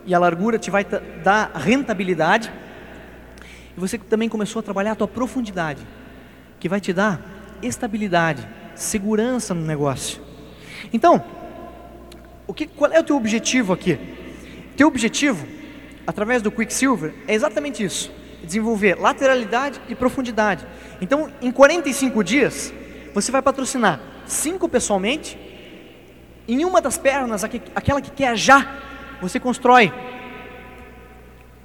e 0.06 0.14
a 0.14 0.18
largura 0.18 0.58
te 0.58 0.70
vai 0.70 0.84
dar 0.84 1.52
rentabilidade, 1.54 2.52
e 3.76 3.80
você 3.80 3.98
também 3.98 4.28
começou 4.28 4.60
a 4.60 4.62
trabalhar 4.62 4.92
a 4.92 4.96
tua 4.96 5.08
profundidade, 5.08 5.86
que 6.58 6.68
vai 6.68 6.80
te 6.80 6.92
dar 6.92 7.20
estabilidade, 7.62 8.48
segurança 8.74 9.54
no 9.54 9.66
negócio. 9.66 10.22
Então, 10.92 11.22
o 12.46 12.54
que, 12.54 12.66
qual 12.66 12.90
é 12.92 13.00
o 13.00 13.04
teu 13.04 13.16
objetivo 13.16 13.72
aqui? 13.72 13.98
Teu 14.76 14.88
objetivo, 14.88 15.46
através 16.06 16.42
do 16.42 16.50
Quicksilver, 16.50 17.12
é 17.26 17.34
exatamente 17.34 17.84
isso: 17.84 18.10
desenvolver 18.42 18.98
lateralidade 18.98 19.80
e 19.88 19.94
profundidade. 19.94 20.66
Então, 21.00 21.30
em 21.40 21.50
45 21.50 22.22
dias, 22.24 22.72
você 23.14 23.30
vai 23.32 23.42
patrocinar 23.42 24.00
cinco 24.26 24.68
pessoalmente. 24.68 25.38
Em 26.48 26.64
uma 26.64 26.80
das 26.80 26.98
pernas, 26.98 27.44
aquela 27.44 28.00
que 28.00 28.10
quer 28.10 28.36
já, 28.36 28.76
você 29.20 29.38
constrói 29.38 29.92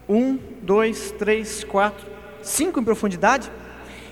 um, 0.07 0.37
dois, 0.61 1.11
três, 1.11 1.63
quatro, 1.63 2.05
cinco 2.43 2.79
em 2.79 2.83
profundidade. 2.83 3.51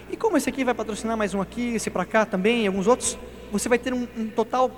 E 0.09 0.17
como 0.17 0.37
esse 0.37 0.49
aqui 0.49 0.63
vai 0.63 0.73
patrocinar 0.73 1.17
mais 1.17 1.33
um 1.33 1.41
aqui, 1.41 1.75
esse 1.75 1.89
para 1.89 2.05
cá 2.05 2.25
também, 2.25 2.63
e 2.63 2.67
alguns 2.67 2.87
outros, 2.87 3.17
você 3.51 3.69
vai 3.69 3.77
ter 3.77 3.93
um, 3.93 4.07
um 4.17 4.27
total 4.27 4.71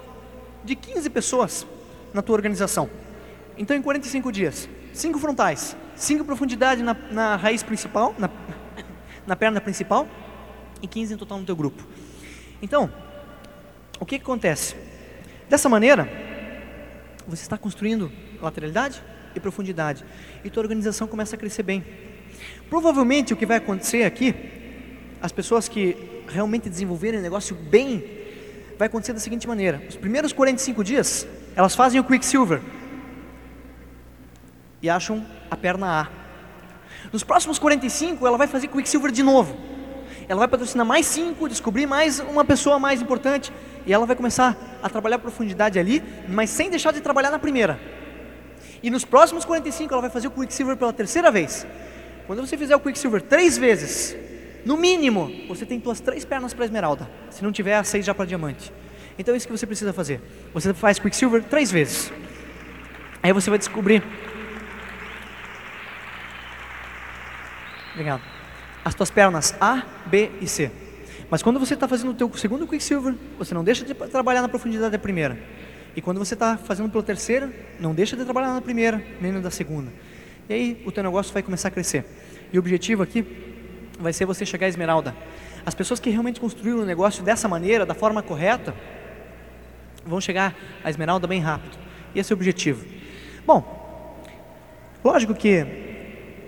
de 0.63 0.76
15 0.76 1.10
pessoas 1.10 1.65
na 2.13 2.21
tua 2.21 2.36
organização. 2.36 2.89
Então, 3.58 3.76
em 3.76 3.82
45 3.82 4.32
dias, 4.32 4.67
cinco 4.93 5.19
frontais, 5.19 5.76
cinco 5.95 6.23
em 6.23 6.25
profundidade 6.25 6.84
na, 6.84 6.95
na 7.12 7.36
raiz 7.36 7.63
principal, 7.63 8.13
na, 8.17 8.29
na 9.25 9.36
perna 9.36 9.62
principal, 9.62 10.08
e 10.81 10.88
15 10.88 11.13
em 11.13 11.17
total 11.17 11.39
no 11.39 11.45
teu 11.45 11.55
grupo. 11.55 11.84
Então, 12.62 12.91
o 13.99 14.05
que, 14.05 14.17
que 14.17 14.23
acontece? 14.23 14.75
Dessa 15.49 15.69
maneira, 15.69 16.10
você 17.27 17.43
está 17.43 17.58
construindo 17.58 18.12
lateralidade 18.41 19.01
e 19.36 19.39
profundidade, 19.39 20.05
e 20.43 20.49
tua 20.49 20.63
organização 20.63 21.08
começa 21.08 21.36
a 21.36 21.39
crescer 21.39 21.63
bem. 21.63 21.84
Provavelmente 22.69 23.34
o 23.34 23.38
que 23.38 23.45
vai 23.45 23.58
acontecer 23.58 24.03
aqui, 24.03 24.36
as 25.21 25.31
pessoas 25.31 25.67
que 25.67 26.23
realmente 26.27 26.69
desenvolverem 26.69 27.19
o 27.19 27.23
negócio 27.23 27.55
bem, 27.55 28.03
vai 28.77 28.88
acontecer 28.88 29.13
da 29.13 29.19
seguinte 29.19 29.47
maneira: 29.47 29.81
os 29.88 29.95
primeiros 29.95 30.34
45 30.34 30.84
dias, 30.84 31.27
elas 31.55 31.75
fazem 31.75 31.99
o 31.99 32.03
Quicksilver 32.03 32.62
e 34.86 34.89
acham 34.89 35.26
a 35.50 35.56
perna 35.56 36.02
A. 36.02 36.08
Nos 37.12 37.24
próximos 37.24 37.60
45, 37.60 38.26
ela 38.26 38.38
vai 38.38 38.48
fazer 38.48 38.67
Quicksilver 38.67 39.12
de 39.12 39.24
novo 39.24 39.56
ela 40.28 40.39
vai 40.39 40.48
patrocinar 40.48 40.86
mais 40.86 41.06
cinco, 41.06 41.48
descobrir 41.48 41.86
mais 41.86 42.19
uma 42.19 42.43
pessoa 42.43 42.80
mais 42.80 43.02
importante, 43.02 43.52
e 43.86 43.93
ela 43.93 44.06
vai 44.06 44.15
começar 44.15 44.58
a 44.82 44.89
trabalhar 44.89 45.17
a 45.17 45.19
profundidade 45.19 45.78
ali, 45.78 46.04
mas 46.28 46.50
sem 46.50 46.69
deixar 46.69 46.91
de 46.91 47.02
trabalhar 47.02 47.30
na 47.30 47.39
primeira. 47.39 47.80
E 48.82 48.89
nos 48.89 49.06
próximos 49.06 49.45
45 49.45 49.93
ela 49.93 50.02
vai 50.02 50.10
fazer 50.10 50.28
o 50.28 50.32
Quicksilver 50.32 50.76
pela 50.78 50.93
terceira 50.93 51.32
vez. 51.32 51.65
Quando 52.26 52.45
você 52.45 52.58
fizer 52.58 52.76
o 52.76 52.80
Quicksilver 52.80 53.21
três 53.21 53.58
vezes, 53.58 54.15
no 54.65 54.78
mínimo, 54.78 55.32
você 55.48 55.65
tem 55.65 55.82
suas 55.82 56.00
três 56.00 56.26
pernas 56.26 56.54
para 56.54 56.65
esmeralda. 56.65 57.08
Se 57.30 57.43
não 57.43 57.52
tiver, 57.52 57.84
seis 57.86 58.04
já 58.04 58.15
para 58.15 58.26
diamante. 58.26 58.74
Então 59.17 59.34
é 59.34 59.38
isso 59.38 59.45
que 59.45 59.56
você 59.56 59.67
precisa 59.67 59.93
fazer. 59.93 60.19
Você 60.54 60.74
faz 60.74 60.98
Quicksilver 60.98 61.43
três 61.43 61.71
vezes. 61.71 62.12
Aí 63.21 63.32
você 63.32 63.50
vai 63.50 63.60
descobrir. 63.60 64.04
Obrigado 67.95 68.21
as 68.86 68.93
tuas 68.93 69.10
pernas 69.10 69.55
A, 69.60 69.81
B 70.05 70.29
e 70.39 70.47
C. 70.47 70.71
Mas 71.27 71.41
quando 71.41 71.60
você 71.60 71.73
está 71.73 71.88
fazendo 71.88 72.12
o 72.12 72.13
teu 72.13 72.31
segundo 72.38 72.67
Quicksilver, 72.67 73.15
você 73.39 73.55
não 73.55 73.63
deixa 73.63 73.84
de 73.84 73.95
trabalhar 73.95 74.43
na 74.43 74.47
profundidade 74.47 74.91
da 74.91 74.99
primeira. 74.99 75.36
E 75.95 76.01
quando 76.01 76.19
você 76.19 76.36
está 76.36 76.55
fazendo 76.55 76.88
pela 76.88 77.03
terceira, 77.03 77.51
não 77.79 77.95
deixa 77.95 78.15
de 78.15 78.23
trabalhar 78.23 78.53
na 78.53 78.62
primeira, 78.62 79.03
nem 79.19 79.31
na 79.31 79.39
da 79.39 79.49
segunda. 79.49 79.91
E 80.47 80.53
aí 80.53 80.84
o 80.86 80.91
teu 80.91 81.01
negócio 81.01 81.34
vai 81.34 81.41
começar 81.41 81.69
a 81.69 81.71
crescer. 81.71 82.05
E 82.53 82.58
o 82.58 82.60
objetivo 82.60 83.01
aqui 83.01 83.25
vai 83.99 84.13
ser 84.13 84.25
você 84.25 84.45
chegar 84.45 84.67
à 84.67 84.69
esmeralda. 84.69 85.15
As 85.65 85.73
pessoas 85.73 85.99
que 85.99 86.12
realmente 86.12 86.39
construíram 86.39 86.81
o 86.81 86.86
negócio 86.86 87.23
dessa 87.23 87.47
maneira, 87.47 87.88
da 87.88 87.95
forma 87.95 88.21
correta, 88.21 88.75
vão 90.05 90.21
chegar 90.21 90.53
à 90.84 90.91
esmeralda 90.91 91.25
bem 91.25 91.41
rápido. 91.41 91.75
E 92.13 92.19
esse 92.19 92.31
é 92.31 92.36
o 92.36 92.38
objetivo. 92.38 92.86
Bom, 93.47 94.21
lógico 95.03 95.34
que 95.34 95.85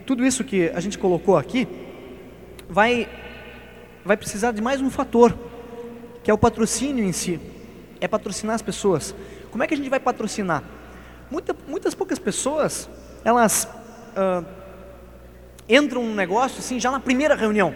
tudo 0.07 0.25
isso 0.25 0.41
que 0.41 0.69
a 0.69 0.79
gente 0.79 0.97
colocou 0.97 1.35
aqui 1.35 1.67
vai, 2.69 3.09
vai 4.05 4.15
precisar 4.15 4.53
de 4.53 4.61
mais 4.61 4.79
um 4.79 4.89
fator, 4.89 5.37
que 6.23 6.31
é 6.31 6.33
o 6.33 6.37
patrocínio 6.37 7.03
em 7.03 7.11
si. 7.11 7.37
É 7.99 8.07
patrocinar 8.07 8.55
as 8.55 8.61
pessoas. 8.61 9.13
Como 9.51 9.61
é 9.61 9.67
que 9.67 9.73
a 9.73 9.77
gente 9.77 9.89
vai 9.89 9.99
patrocinar? 9.99 10.63
Muita, 11.29 11.53
muitas 11.67 11.93
poucas 11.93 12.17
pessoas, 12.17 12.89
elas 13.25 13.67
uh, 14.15 14.45
entram 15.67 16.05
no 16.05 16.15
negócio 16.15 16.59
assim 16.59 16.79
já 16.79 16.89
na 16.89 17.01
primeira 17.01 17.35
reunião. 17.35 17.75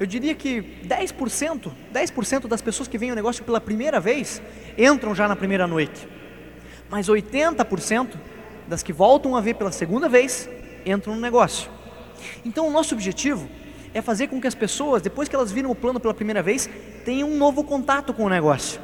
Eu 0.00 0.06
diria 0.06 0.34
que 0.34 0.62
10%, 0.86 1.70
10% 1.92 2.46
das 2.46 2.62
pessoas 2.62 2.88
que 2.88 2.96
vêm 2.96 3.10
ao 3.10 3.16
negócio 3.16 3.44
pela 3.44 3.60
primeira 3.60 4.00
vez 4.00 4.40
entram 4.78 5.14
já 5.14 5.28
na 5.28 5.36
primeira 5.36 5.66
noite. 5.66 6.08
Mas 6.88 7.08
80% 7.08 8.14
das 8.66 8.82
que 8.82 8.92
voltam 8.92 9.36
a 9.36 9.40
ver 9.42 9.54
pela 9.54 9.70
segunda 9.70 10.08
vez 10.08 10.48
entram 10.90 11.14
no 11.14 11.20
negócio. 11.20 11.70
Então 12.44 12.66
o 12.66 12.70
nosso 12.70 12.94
objetivo 12.94 13.48
é 13.94 14.02
fazer 14.02 14.28
com 14.28 14.40
que 14.40 14.46
as 14.46 14.54
pessoas, 14.54 15.02
depois 15.02 15.28
que 15.28 15.34
elas 15.34 15.50
viram 15.50 15.70
o 15.70 15.74
plano 15.74 15.98
pela 15.98 16.14
primeira 16.14 16.42
vez, 16.42 16.68
tenham 17.04 17.28
um 17.28 17.36
novo 17.36 17.64
contato 17.64 18.12
com 18.12 18.24
o 18.24 18.28
negócio. 18.28 18.80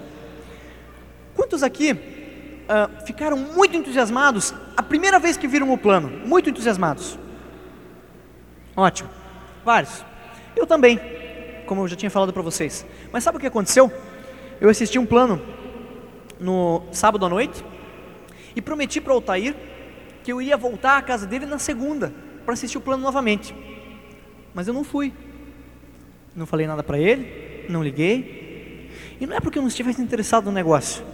Quantos 1.35 1.63
aqui 1.63 1.93
uh, 1.93 3.05
ficaram 3.07 3.37
muito 3.37 3.77
entusiasmados 3.77 4.55
a 4.77 4.83
primeira 4.83 5.19
vez 5.19 5.37
que 5.37 5.49
viram 5.49 5.73
o 5.73 5.79
plano? 5.79 6.09
Muito 6.27 6.49
entusiasmados. 6.49 7.19
Ótimo. 8.77 9.11
Vários. 9.65 10.05
Eu 10.57 10.67
também, 10.67 11.01
como 11.67 11.83
eu 11.83 11.89
já 11.89 11.97
tinha 11.97 12.11
falado 12.11 12.33
para 12.33 12.43
vocês. 12.43 12.87
Mas 13.13 13.25
sabe 13.25 13.39
o 13.39 13.41
que 13.41 13.47
aconteceu? 13.47 13.93
Eu 14.61 14.69
assisti 14.69 14.99
um 14.99 15.07
plano 15.07 15.41
no 16.39 16.83
sábado 16.93 17.25
à 17.27 17.29
noite 17.29 17.65
e 18.55 18.63
prometi 18.63 19.01
para 19.01 19.13
o 19.13 19.17
Altair 19.17 19.55
que 20.25 20.33
eu 20.33 20.41
ia 20.41 20.57
voltar 20.57 20.97
à 20.97 21.03
casa 21.03 21.27
dele 21.27 21.45
na 21.45 21.59
segunda 21.59 22.13
para 22.45 22.55
assistir 22.55 22.79
o 22.79 22.81
plano 22.81 23.03
novamente. 23.03 23.55
Mas 24.55 24.67
eu 24.67 24.73
não 24.73 24.83
fui. 24.83 25.13
Não 26.35 26.47
falei 26.47 26.67
nada 26.67 26.83
para 26.83 26.99
ele, 26.99 27.67
não 27.69 27.85
liguei. 27.85 28.91
E 29.21 29.27
não 29.27 29.37
é 29.37 29.41
porque 29.41 29.59
eu 29.59 29.63
não 29.63 29.69
estivesse 29.69 30.01
interessado 30.01 30.47
no 30.47 30.53
negócio, 30.53 31.05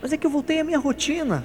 mas 0.00 0.12
é 0.12 0.16
que 0.16 0.26
eu 0.26 0.30
voltei 0.30 0.60
à 0.60 0.64
minha 0.64 0.78
rotina. 0.78 1.44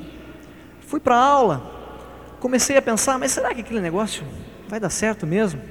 Fui 0.81 0.99
para 0.99 1.15
a 1.15 1.19
aula, 1.19 2.35
comecei 2.39 2.77
a 2.77 2.81
pensar, 2.81 3.17
mas 3.19 3.31
será 3.31 3.53
que 3.53 3.61
aquele 3.61 3.81
negócio 3.81 4.23
vai 4.67 4.79
dar 4.79 4.89
certo 4.89 5.27
mesmo? 5.27 5.61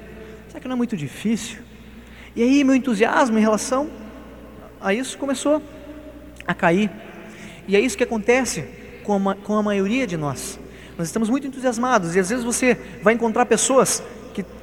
Será 0.48 0.60
que 0.60 0.66
não 0.66 0.74
é 0.74 0.76
muito 0.76 0.96
difícil? 0.96 1.60
E 2.34 2.42
aí 2.42 2.62
meu 2.64 2.74
entusiasmo 2.74 3.38
em 3.38 3.40
relação 3.40 3.88
a 4.80 4.92
isso 4.92 5.16
começou 5.16 5.62
a 6.46 6.54
cair. 6.54 6.90
E 7.66 7.76
é 7.76 7.80
isso 7.80 7.96
que 7.96 8.04
acontece 8.04 8.64
com 9.04 9.30
a, 9.30 9.34
com 9.34 9.56
a 9.56 9.62
maioria 9.62 10.06
de 10.06 10.16
nós. 10.16 10.58
Nós 10.98 11.06
estamos 11.06 11.30
muito 11.30 11.46
entusiasmados 11.46 12.14
e 12.14 12.20
às 12.20 12.28
vezes 12.28 12.44
você 12.44 12.76
vai 13.02 13.14
encontrar 13.14 13.46
pessoas 13.46 14.02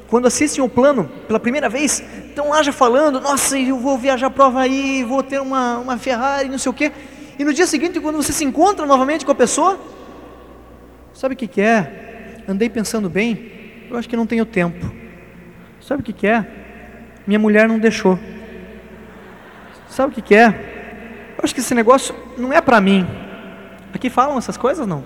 quando 0.07 0.27
assistem 0.27 0.63
o 0.63 0.69
plano 0.69 1.09
pela 1.27 1.39
primeira 1.39 1.67
vez, 1.67 2.03
estão 2.27 2.49
lá 2.49 2.61
já 2.61 2.71
falando, 2.71 3.19
nossa, 3.19 3.57
eu 3.57 3.79
vou 3.79 3.97
viajar 3.97 4.29
para 4.29 4.43
o 4.43 4.47
Havaí, 4.47 5.03
vou 5.03 5.23
ter 5.23 5.41
uma, 5.41 5.79
uma 5.79 5.97
Ferrari, 5.97 6.47
não 6.47 6.59
sei 6.59 6.69
o 6.69 6.73
quê. 6.73 6.91
E 7.39 7.43
no 7.43 7.51
dia 7.51 7.65
seguinte, 7.65 7.99
quando 7.99 8.17
você 8.17 8.31
se 8.31 8.45
encontra 8.45 8.85
novamente 8.85 9.25
com 9.25 9.31
a 9.31 9.35
pessoa, 9.35 9.79
Sabe 11.15 11.33
o 11.33 11.37
que, 11.37 11.47
que 11.47 11.61
é? 11.61 12.43
Andei 12.45 12.69
pensando 12.69 13.09
bem, 13.09 13.87
eu 13.89 13.97
acho 13.97 14.07
que 14.07 14.17
não 14.17 14.27
tenho 14.27 14.45
tempo. 14.45 14.91
Sabe 15.79 16.01
o 16.01 16.03
que, 16.03 16.11
que 16.11 16.27
é? 16.27 16.45
Minha 17.25 17.39
mulher 17.39 17.69
não 17.69 17.79
deixou. 17.79 18.19
Sabe 19.87 20.11
o 20.11 20.15
que, 20.15 20.21
que 20.21 20.35
é? 20.35 20.47
Eu 21.37 21.41
acho 21.41 21.55
que 21.55 21.61
esse 21.61 21.73
negócio 21.73 22.13
não 22.37 22.51
é 22.51 22.59
para 22.59 22.81
mim. 22.81 23.07
Aqui 23.93 24.09
falam 24.09 24.37
essas 24.37 24.57
coisas 24.57 24.85
não? 24.85 25.05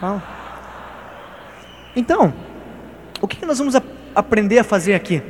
Falam. 0.00 0.22
Então, 1.94 2.32
o 3.20 3.26
que, 3.26 3.44
nós 3.46 3.58
vamos 3.58 3.74
aprender 4.14 4.58
a 4.58 4.64
fazer 4.64 4.94
aqui? 4.94 5.22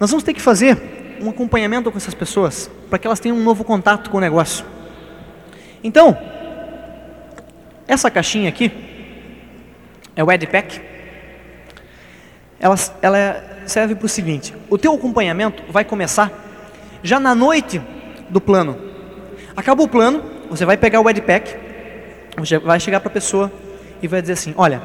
Nós 0.00 0.10
vamos 0.10 0.24
ter 0.24 0.32
que 0.32 0.40
fazer 0.40 1.18
um 1.20 1.28
acompanhamento 1.28 1.90
com 1.90 1.98
essas 1.98 2.14
pessoas 2.14 2.70
para 2.88 2.98
que 2.98 3.06
elas 3.06 3.20
tenham 3.20 3.36
um 3.36 3.42
novo 3.42 3.64
contato 3.64 4.08
com 4.08 4.16
o 4.16 4.20
negócio. 4.20 4.64
Então, 5.84 6.16
essa 7.86 8.10
caixinha 8.10 8.48
aqui 8.48 8.72
é 10.14 10.24
o 10.24 10.32
EdPack. 10.32 10.80
Ela, 12.58 12.76
ela 13.02 13.44
serve 13.66 13.94
para 13.94 14.06
o 14.06 14.08
seguinte: 14.08 14.54
o 14.70 14.78
teu 14.78 14.94
acompanhamento 14.94 15.62
vai 15.70 15.84
começar 15.84 16.32
já 17.02 17.20
na 17.20 17.34
noite 17.34 17.80
do 18.30 18.40
plano. 18.40 18.78
Acabou 19.54 19.84
o 19.84 19.88
plano, 19.88 20.22
você 20.48 20.64
vai 20.64 20.78
pegar 20.78 21.00
o 21.00 21.08
EdPack, 21.08 21.54
você 22.38 22.58
vai 22.58 22.80
chegar 22.80 23.00
para 23.00 23.10
a 23.10 23.12
pessoa 23.12 23.52
e 24.02 24.08
vai 24.08 24.20
dizer 24.20 24.34
assim: 24.34 24.54
Olha, 24.56 24.82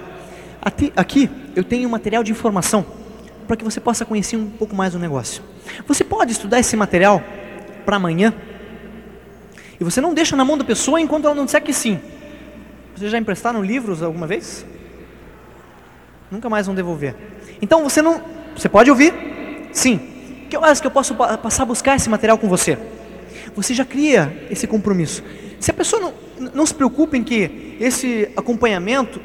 aqui 0.95 1.29
eu 1.55 1.63
tenho 1.63 1.89
material 1.89 2.23
de 2.23 2.31
informação 2.31 2.85
para 3.47 3.57
que 3.57 3.63
você 3.63 3.79
possa 3.79 4.05
conhecer 4.05 4.37
um 4.37 4.49
pouco 4.49 4.75
mais 4.75 4.93
do 4.93 4.99
negócio. 4.99 5.43
Você 5.87 6.03
pode 6.03 6.31
estudar 6.31 6.59
esse 6.59 6.75
material 6.75 7.21
para 7.85 7.97
amanhã 7.97 8.33
e 9.79 9.83
você 9.83 9.99
não 9.99 10.13
deixa 10.13 10.35
na 10.35 10.45
mão 10.45 10.57
da 10.57 10.63
pessoa 10.63 11.01
enquanto 11.01 11.25
ela 11.25 11.35
não 11.35 11.45
disser 11.45 11.61
que 11.61 11.73
sim. 11.73 11.99
Vocês 12.95 13.11
já 13.11 13.17
emprestaram 13.17 13.63
livros 13.63 14.03
alguma 14.03 14.27
vez? 14.27 14.65
Nunca 16.29 16.49
mais 16.49 16.67
vão 16.67 16.75
devolver. 16.75 17.15
Então 17.61 17.83
você 17.83 18.01
não, 18.01 18.21
você 18.55 18.69
pode 18.69 18.89
ouvir? 18.89 19.13
Sim. 19.73 19.97
Que 20.49 20.55
horas 20.55 20.79
que 20.79 20.87
eu 20.87 20.91
posso 20.91 21.15
passar 21.15 21.63
a 21.63 21.65
buscar 21.65 21.95
esse 21.95 22.09
material 22.09 22.37
com 22.37 22.47
você? 22.47 22.77
Você 23.55 23.73
já 23.73 23.83
cria 23.83 24.47
esse 24.49 24.67
compromisso. 24.67 25.23
Se 25.59 25.71
a 25.71 25.73
pessoa 25.73 26.01
não, 26.01 26.13
não 26.53 26.65
se 26.65 26.73
preocupa 26.73 27.17
em 27.17 27.23
que 27.23 27.77
esse 27.79 28.29
acompanhamento, 28.35 29.21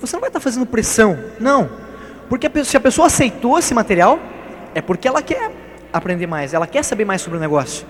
você 0.00 0.14
não 0.14 0.20
vai 0.20 0.28
estar 0.28 0.40
fazendo 0.40 0.66
pressão. 0.66 1.18
Não. 1.40 1.68
Porque 2.28 2.46
a, 2.46 2.64
se 2.64 2.76
a 2.76 2.80
pessoa 2.80 3.06
aceitou 3.06 3.58
esse 3.58 3.74
material, 3.74 4.18
é 4.74 4.80
porque 4.80 5.08
ela 5.08 5.22
quer 5.22 5.50
aprender 5.92 6.26
mais, 6.26 6.54
ela 6.54 6.66
quer 6.66 6.82
saber 6.82 7.04
mais 7.04 7.22
sobre 7.22 7.38
o 7.38 7.40
negócio. 7.40 7.86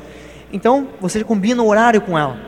Então, 0.52 0.88
você 1.00 1.22
combina 1.24 1.62
o 1.62 1.66
horário 1.66 2.00
com 2.00 2.18
ela. 2.18 2.38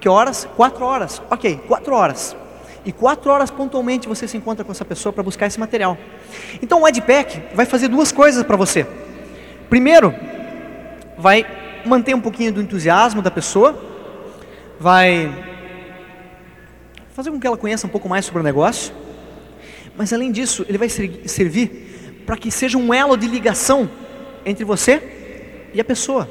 Que 0.00 0.08
horas? 0.08 0.46
Quatro 0.56 0.84
horas. 0.84 1.22
Ok, 1.30 1.60
quatro 1.66 1.94
horas. 1.94 2.36
E 2.84 2.92
quatro 2.92 3.30
horas 3.30 3.50
pontualmente 3.50 4.06
você 4.06 4.28
se 4.28 4.36
encontra 4.36 4.62
com 4.64 4.70
essa 4.70 4.84
pessoa 4.84 5.12
para 5.12 5.22
buscar 5.22 5.46
esse 5.46 5.58
material. 5.58 5.96
Então 6.60 6.82
o 6.82 6.88
EdPack 6.88 7.54
vai 7.54 7.64
fazer 7.64 7.88
duas 7.88 8.12
coisas 8.12 8.42
para 8.42 8.56
você. 8.56 8.86
Primeiro, 9.70 10.14
vai 11.16 11.46
manter 11.86 12.14
um 12.14 12.20
pouquinho 12.20 12.52
do 12.52 12.60
entusiasmo 12.60 13.22
da 13.22 13.30
pessoa, 13.30 13.74
vai 14.78 15.53
fazer 17.14 17.30
com 17.30 17.38
que 17.38 17.46
ela 17.46 17.56
conheça 17.56 17.86
um 17.86 17.90
pouco 17.90 18.08
mais 18.08 18.24
sobre 18.24 18.40
o 18.40 18.42
negócio, 18.42 18.92
mas 19.96 20.12
além 20.12 20.32
disso, 20.32 20.66
ele 20.68 20.76
vai 20.76 20.88
servir 20.88 22.22
para 22.26 22.36
que 22.36 22.50
seja 22.50 22.76
um 22.76 22.92
elo 22.92 23.16
de 23.16 23.28
ligação 23.28 23.88
entre 24.44 24.64
você 24.64 25.70
e 25.72 25.80
a 25.80 25.84
pessoa. 25.84 26.28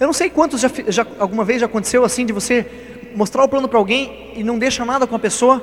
Eu 0.00 0.06
não 0.06 0.14
sei 0.14 0.30
quantos 0.30 0.62
já, 0.62 0.70
já 0.88 1.06
alguma 1.18 1.44
vez 1.44 1.60
já 1.60 1.66
aconteceu 1.66 2.02
assim 2.02 2.24
de 2.24 2.32
você 2.32 2.66
mostrar 3.14 3.44
o 3.44 3.48
plano 3.48 3.68
para 3.68 3.78
alguém 3.78 4.32
e 4.34 4.42
não 4.42 4.58
deixa 4.58 4.86
nada 4.86 5.06
com 5.06 5.14
a 5.14 5.18
pessoa, 5.18 5.62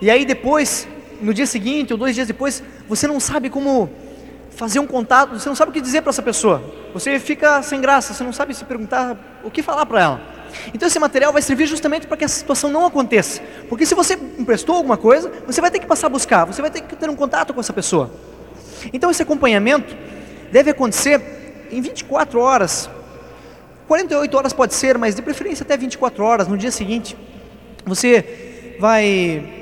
e 0.00 0.08
aí 0.08 0.24
depois, 0.24 0.86
no 1.20 1.34
dia 1.34 1.46
seguinte 1.46 1.92
ou 1.92 1.98
dois 1.98 2.14
dias 2.14 2.28
depois, 2.28 2.62
você 2.88 3.08
não 3.08 3.18
sabe 3.18 3.50
como 3.50 3.90
fazer 4.50 4.78
um 4.78 4.86
contato, 4.86 5.36
você 5.36 5.48
não 5.48 5.56
sabe 5.56 5.70
o 5.70 5.74
que 5.74 5.80
dizer 5.80 6.02
para 6.02 6.10
essa 6.10 6.22
pessoa, 6.22 6.62
você 6.94 7.18
fica 7.18 7.60
sem 7.62 7.80
graça, 7.80 8.14
você 8.14 8.22
não 8.22 8.32
sabe 8.32 8.54
se 8.54 8.64
perguntar 8.64 9.40
o 9.42 9.50
que 9.50 9.60
falar 9.60 9.86
para 9.86 10.00
ela. 10.00 10.37
Então 10.72 10.86
esse 10.86 10.98
material 10.98 11.32
vai 11.32 11.42
servir 11.42 11.66
justamente 11.66 12.06
para 12.06 12.16
que 12.16 12.24
essa 12.24 12.38
situação 12.38 12.70
não 12.70 12.86
aconteça, 12.86 13.40
porque 13.68 13.84
se 13.86 13.94
você 13.94 14.14
emprestou 14.38 14.76
alguma 14.76 14.96
coisa, 14.96 15.30
você 15.46 15.60
vai 15.60 15.70
ter 15.70 15.78
que 15.78 15.86
passar 15.86 16.06
a 16.06 16.10
buscar, 16.10 16.44
você 16.44 16.60
vai 16.60 16.70
ter 16.70 16.82
que 16.82 16.96
ter 16.96 17.08
um 17.08 17.16
contato 17.16 17.52
com 17.52 17.60
essa 17.60 17.72
pessoa. 17.72 18.10
Então 18.92 19.10
esse 19.10 19.22
acompanhamento 19.22 19.96
deve 20.52 20.70
acontecer 20.70 21.66
em 21.70 21.80
24 21.80 22.40
horas 22.40 22.88
48 23.88 24.36
horas 24.36 24.52
pode 24.52 24.74
ser, 24.74 24.98
mas 24.98 25.14
de 25.14 25.22
preferência 25.22 25.64
até 25.64 25.74
24 25.74 26.22
horas, 26.22 26.46
no 26.46 26.58
dia 26.58 26.70
seguinte. 26.70 27.16
Você 27.86 28.76
vai. 28.78 29.57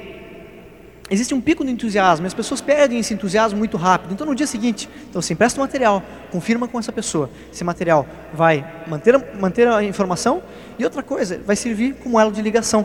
Existe 1.08 1.32
um 1.32 1.40
pico 1.40 1.64
de 1.64 1.70
entusiasmo, 1.70 2.26
as 2.26 2.34
pessoas 2.34 2.60
perdem 2.60 2.98
esse 2.98 3.14
entusiasmo 3.14 3.56
muito 3.56 3.76
rápido. 3.76 4.12
Então, 4.12 4.26
no 4.26 4.34
dia 4.34 4.46
seguinte, 4.46 4.88
então 5.08 5.22
você 5.22 5.34
empresta 5.34 5.60
o 5.60 5.62
material, 5.62 6.02
confirma 6.32 6.66
com 6.66 6.80
essa 6.80 6.90
pessoa. 6.90 7.30
Esse 7.52 7.62
material 7.62 8.04
vai 8.34 8.66
manter, 8.88 9.16
manter 9.38 9.68
a 9.68 9.84
informação 9.84 10.42
e 10.76 10.84
outra 10.84 11.04
coisa, 11.04 11.40
vai 11.46 11.54
servir 11.54 11.94
como 12.02 12.18
elo 12.18 12.32
de 12.32 12.42
ligação. 12.42 12.84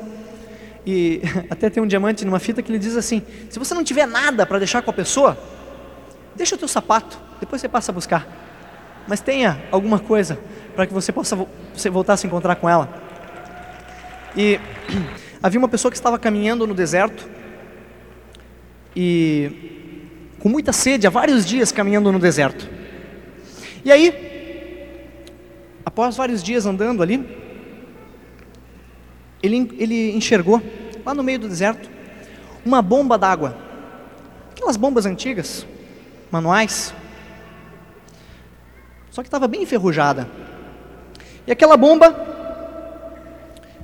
E 0.86 1.22
até 1.50 1.68
tem 1.68 1.82
um 1.82 1.88
diamante 1.88 2.24
numa 2.24 2.38
fita 2.38 2.62
que 2.62 2.72
ele 2.72 2.78
diz 2.78 2.96
assim: 2.96 3.24
se 3.50 3.58
você 3.58 3.74
não 3.74 3.84
tiver 3.84 4.06
nada 4.06 4.46
para 4.46 4.60
deixar 4.60 4.84
com 4.84 4.92
a 4.92 4.94
pessoa, 4.94 5.36
deixa 6.36 6.54
o 6.54 6.58
teu 6.60 6.68
sapato, 6.68 7.20
depois 7.40 7.60
você 7.60 7.68
passa 7.68 7.92
a 7.92 7.94
buscar. 7.94 8.28
Mas 9.08 9.20
tenha 9.20 9.60
alguma 9.72 9.98
coisa 9.98 10.38
para 10.76 10.86
que 10.86 10.94
você 10.94 11.12
possa 11.12 11.36
você 11.74 11.90
voltar 11.90 12.14
a 12.14 12.18
se 12.18 12.28
encontrar 12.28 12.56
com 12.56 12.70
ela. 12.70 12.88
E 14.38 14.60
havia 15.42 15.58
uma 15.58 15.68
pessoa 15.68 15.92
que 15.92 15.98
estava 15.98 16.20
caminhando 16.20 16.68
no 16.68 16.76
deserto 16.76 17.41
e 18.96 19.52
com 20.40 20.50
muita 20.50 20.74
sede, 20.74 21.06
há 21.06 21.10
vários 21.10 21.46
dias 21.46 21.72
caminhando 21.72 22.12
no 22.12 22.20
deserto. 22.20 22.68
E 23.86 23.92
aí, 23.92 24.88
após 25.86 26.18
vários 26.18 26.42
dias 26.42 26.66
andando 26.66 27.04
ali, 27.04 27.24
ele, 29.42 29.72
ele 29.78 30.12
enxergou, 30.16 30.62
lá 31.06 31.14
no 31.14 31.24
meio 31.24 31.40
do 31.40 31.48
deserto, 31.48 31.90
uma 32.66 32.82
bomba 32.82 33.18
d'água. 33.18 33.58
Aquelas 34.52 34.78
bombas 34.78 35.06
antigas, 35.06 35.66
manuais, 36.32 36.94
só 39.12 39.22
que 39.22 39.28
estava 39.28 39.48
bem 39.48 39.64
enferrujada. 39.64 40.28
E 41.46 41.52
aquela 41.52 41.76
bomba 41.76 42.16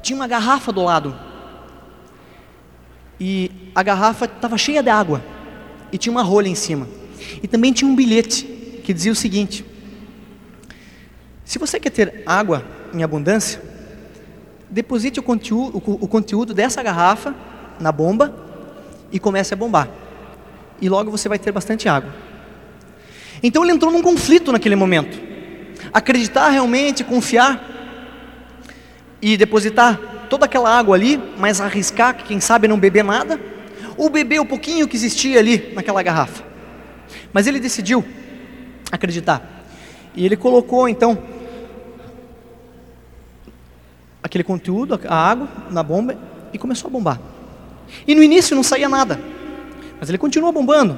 tinha 0.02 0.16
uma 0.16 0.28
garrafa 0.28 0.72
do 0.72 0.82
lado. 0.82 1.27
E 3.20 3.52
a 3.74 3.82
garrafa 3.84 4.26
estava 4.26 4.58
cheia 4.58 4.84
de 4.84 4.90
água. 4.90 5.24
E 5.92 5.98
tinha 5.98 6.12
uma 6.12 6.24
rolha 6.24 6.48
em 6.48 6.56
cima. 6.56 6.88
E 7.42 7.48
também 7.48 7.74
tinha 7.74 7.90
um 7.90 7.96
bilhete 7.96 8.44
que 8.84 8.94
dizia 8.94 9.12
o 9.12 9.16
seguinte: 9.16 9.66
Se 11.44 11.58
você 11.58 11.80
quer 11.80 11.90
ter 11.90 12.24
água 12.26 12.64
em 12.94 13.04
abundância, 13.04 13.62
deposite 14.70 15.20
o 15.20 15.24
conteúdo, 15.24 15.78
o 15.78 16.08
conteúdo 16.08 16.54
dessa 16.54 16.84
garrafa 16.84 17.34
na 17.80 17.92
bomba 17.92 18.34
e 19.12 19.20
comece 19.20 19.54
a 19.54 19.58
bombar. 19.58 19.90
E 20.82 20.90
logo 20.90 21.10
você 21.10 21.28
vai 21.28 21.40
ter 21.40 21.52
bastante 21.52 21.90
água. 21.90 22.14
Então 23.42 23.64
ele 23.64 23.74
entrou 23.74 23.92
num 23.92 24.02
conflito 24.02 24.52
naquele 24.52 24.76
momento 24.76 25.28
acreditar 25.94 26.50
realmente, 26.50 27.04
confiar 27.04 27.64
e 29.22 29.38
depositar 29.38 30.00
toda 30.30 30.46
aquela 30.46 30.70
água 30.70 30.96
ali, 30.96 31.22
mas 31.38 31.60
arriscar, 31.60 32.24
quem 32.24 32.40
sabe 32.40 32.68
não 32.68 32.80
beber 32.80 33.04
nada, 33.04 33.40
ou 33.98 34.10
beber 34.10 34.40
o 34.40 34.46
pouquinho 34.46 34.88
que 34.88 34.96
existia 34.96 35.40
ali 35.40 35.72
naquela 35.74 36.02
garrafa. 36.04 36.44
Mas 37.34 37.48
ele 37.48 37.60
decidiu 37.60 38.06
acreditar. 38.92 39.66
E 40.16 40.26
ele 40.26 40.36
colocou 40.36 40.88
então 40.88 41.18
aquele 44.22 44.44
conteúdo, 44.44 45.00
a 45.08 45.16
água, 45.16 45.48
na 45.72 45.82
bomba 45.82 46.18
e 46.54 46.58
começou 46.58 46.88
a 46.90 46.92
bombar. 46.92 47.20
E 48.06 48.14
no 48.14 48.22
início 48.22 48.56
não 48.56 48.64
saía 48.64 48.90
nada, 48.90 49.20
mas 50.00 50.10
ele 50.10 50.18
continuou 50.18 50.52
bombando. 50.52 50.98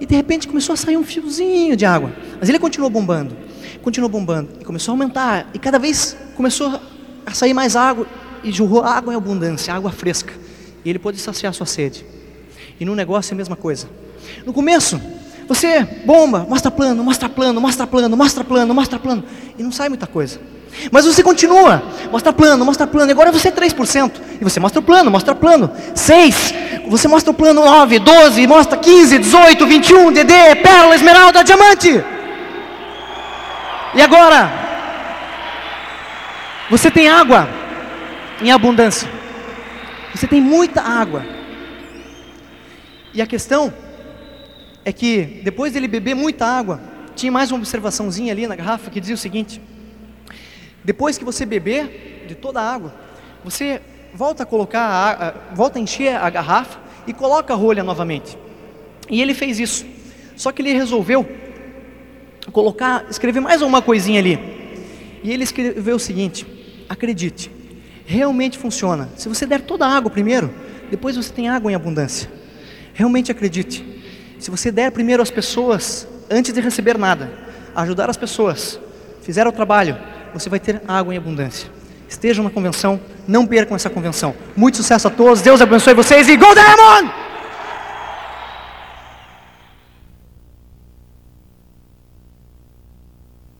E 0.00 0.06
de 0.06 0.14
repente 0.14 0.48
começou 0.48 0.72
a 0.72 0.76
sair 0.76 0.96
um 0.96 1.04
fiozinho 1.04 1.76
de 1.76 1.84
água, 1.84 2.12
mas 2.38 2.48
ele 2.48 2.58
continuou 2.58 2.90
bombando 2.90 3.36
continuou 3.82 4.08
bombando. 4.08 4.48
E 4.60 4.64
começou 4.64 4.92
a 4.92 4.94
aumentar. 4.94 5.50
E 5.52 5.58
cada 5.58 5.78
vez 5.78 6.16
começou 6.36 6.80
a 7.26 7.34
sair 7.34 7.52
mais 7.52 7.76
água. 7.76 8.06
E 8.44 8.50
jorrou 8.50 8.82
água 8.84 9.12
em 9.12 9.16
abundância, 9.16 9.72
água 9.74 9.90
fresca. 9.90 10.32
E 10.84 10.90
ele 10.90 10.98
pôde 10.98 11.18
saciar 11.18 11.52
sua 11.54 11.66
sede. 11.66 12.04
E 12.78 12.84
no 12.84 12.94
negócio 12.94 13.32
é 13.32 13.34
a 13.34 13.36
mesma 13.36 13.56
coisa. 13.56 13.88
No 14.44 14.52
começo, 14.52 15.00
você 15.46 15.82
bomba, 16.04 16.46
mostra 16.48 16.70
plano, 16.70 17.04
mostra 17.04 17.28
plano, 17.28 17.60
mostra 17.60 17.86
plano, 17.86 18.16
mostra 18.16 18.44
plano, 18.44 18.74
mostra 18.74 18.98
plano. 18.98 19.24
E 19.58 19.62
não 19.62 19.70
sai 19.70 19.88
muita 19.88 20.06
coisa. 20.06 20.40
Mas 20.90 21.04
você 21.04 21.22
continua, 21.22 21.82
mostra 22.10 22.32
plano, 22.32 22.64
mostra 22.64 22.86
plano. 22.86 23.10
E 23.10 23.12
agora 23.12 23.30
você 23.30 23.48
é 23.48 23.52
3%. 23.52 24.12
E 24.40 24.44
você 24.44 24.58
mostra 24.58 24.80
o 24.80 24.82
plano, 24.82 25.10
mostra 25.10 25.34
plano. 25.34 25.70
6. 25.94 26.54
Você 26.88 27.06
mostra 27.06 27.30
o 27.30 27.34
plano 27.34 27.64
9, 27.64 27.98
12, 27.98 28.46
mostra 28.46 28.78
15, 28.78 29.18
18, 29.18 29.66
21, 29.66 30.12
DD, 30.12 30.32
pérola, 30.62 30.94
esmeralda, 30.94 31.44
diamante. 31.44 32.02
E 33.94 34.02
agora? 34.02 34.50
Você 36.70 36.90
tem 36.90 37.08
água 37.08 37.61
em 38.42 38.50
abundância. 38.50 39.08
Você 40.14 40.26
tem 40.26 40.40
muita 40.40 40.82
água. 40.82 41.24
E 43.14 43.22
a 43.22 43.26
questão 43.26 43.72
é 44.84 44.92
que 44.92 45.40
depois 45.44 45.72
dele 45.72 45.86
beber 45.86 46.14
muita 46.14 46.44
água, 46.44 46.80
tinha 47.14 47.30
mais 47.30 47.50
uma 47.50 47.58
observaçãozinha 47.58 48.32
ali 48.32 48.46
na 48.46 48.56
garrafa 48.56 48.90
que 48.90 49.00
dizia 49.00 49.14
o 49.14 49.18
seguinte: 49.18 49.60
depois 50.84 51.16
que 51.16 51.24
você 51.24 51.46
beber 51.46 52.24
de 52.26 52.34
toda 52.34 52.60
a 52.60 52.74
água, 52.74 52.92
você 53.44 53.80
volta 54.12 54.42
a 54.42 54.46
colocar, 54.46 54.80
a, 54.80 55.54
volta 55.54 55.78
a 55.78 55.82
encher 55.82 56.16
a 56.16 56.28
garrafa 56.28 56.80
e 57.06 57.12
coloca 57.12 57.54
a 57.54 57.56
rolha 57.56 57.82
novamente. 57.82 58.36
E 59.08 59.22
ele 59.22 59.34
fez 59.34 59.60
isso. 59.60 59.86
Só 60.36 60.50
que 60.50 60.62
ele 60.62 60.72
resolveu 60.72 61.26
colocar, 62.50 63.06
escrever 63.08 63.40
mais 63.40 63.62
uma 63.62 63.80
coisinha 63.80 64.18
ali. 64.18 64.38
E 65.22 65.32
ele 65.32 65.44
escreveu 65.44 65.96
o 65.96 66.00
seguinte: 66.00 66.46
acredite, 66.88 67.50
realmente 68.12 68.58
funciona. 68.58 69.08
Se 69.16 69.26
você 69.28 69.46
der 69.46 69.62
toda 69.62 69.86
a 69.86 69.96
água 69.96 70.10
primeiro, 70.10 70.52
depois 70.90 71.16
você 71.16 71.32
tem 71.32 71.48
água 71.48 71.72
em 71.72 71.74
abundância. 71.74 72.30
Realmente 72.92 73.32
acredite. 73.32 73.82
Se 74.38 74.50
você 74.50 74.70
der 74.70 74.90
primeiro 74.92 75.22
às 75.22 75.30
pessoas, 75.30 76.06
antes 76.30 76.52
de 76.52 76.60
receber 76.60 76.98
nada, 76.98 77.32
ajudar 77.74 78.10
as 78.10 78.16
pessoas, 78.18 78.78
fizer 79.22 79.46
o 79.46 79.52
trabalho, 79.52 79.96
você 80.34 80.50
vai 80.50 80.60
ter 80.60 80.82
água 80.86 81.14
em 81.14 81.16
abundância. 81.16 81.70
Estejam 82.06 82.44
na 82.44 82.50
convenção, 82.50 83.00
não 83.26 83.46
percam 83.46 83.74
essa 83.74 83.88
convenção. 83.88 84.34
Muito 84.54 84.76
sucesso 84.76 85.08
a 85.08 85.10
todos, 85.10 85.40
Deus 85.40 85.62
abençoe 85.62 85.94
vocês 85.94 86.28
e 86.28 86.36
Go 86.36 86.54
Diamond! 86.54 87.31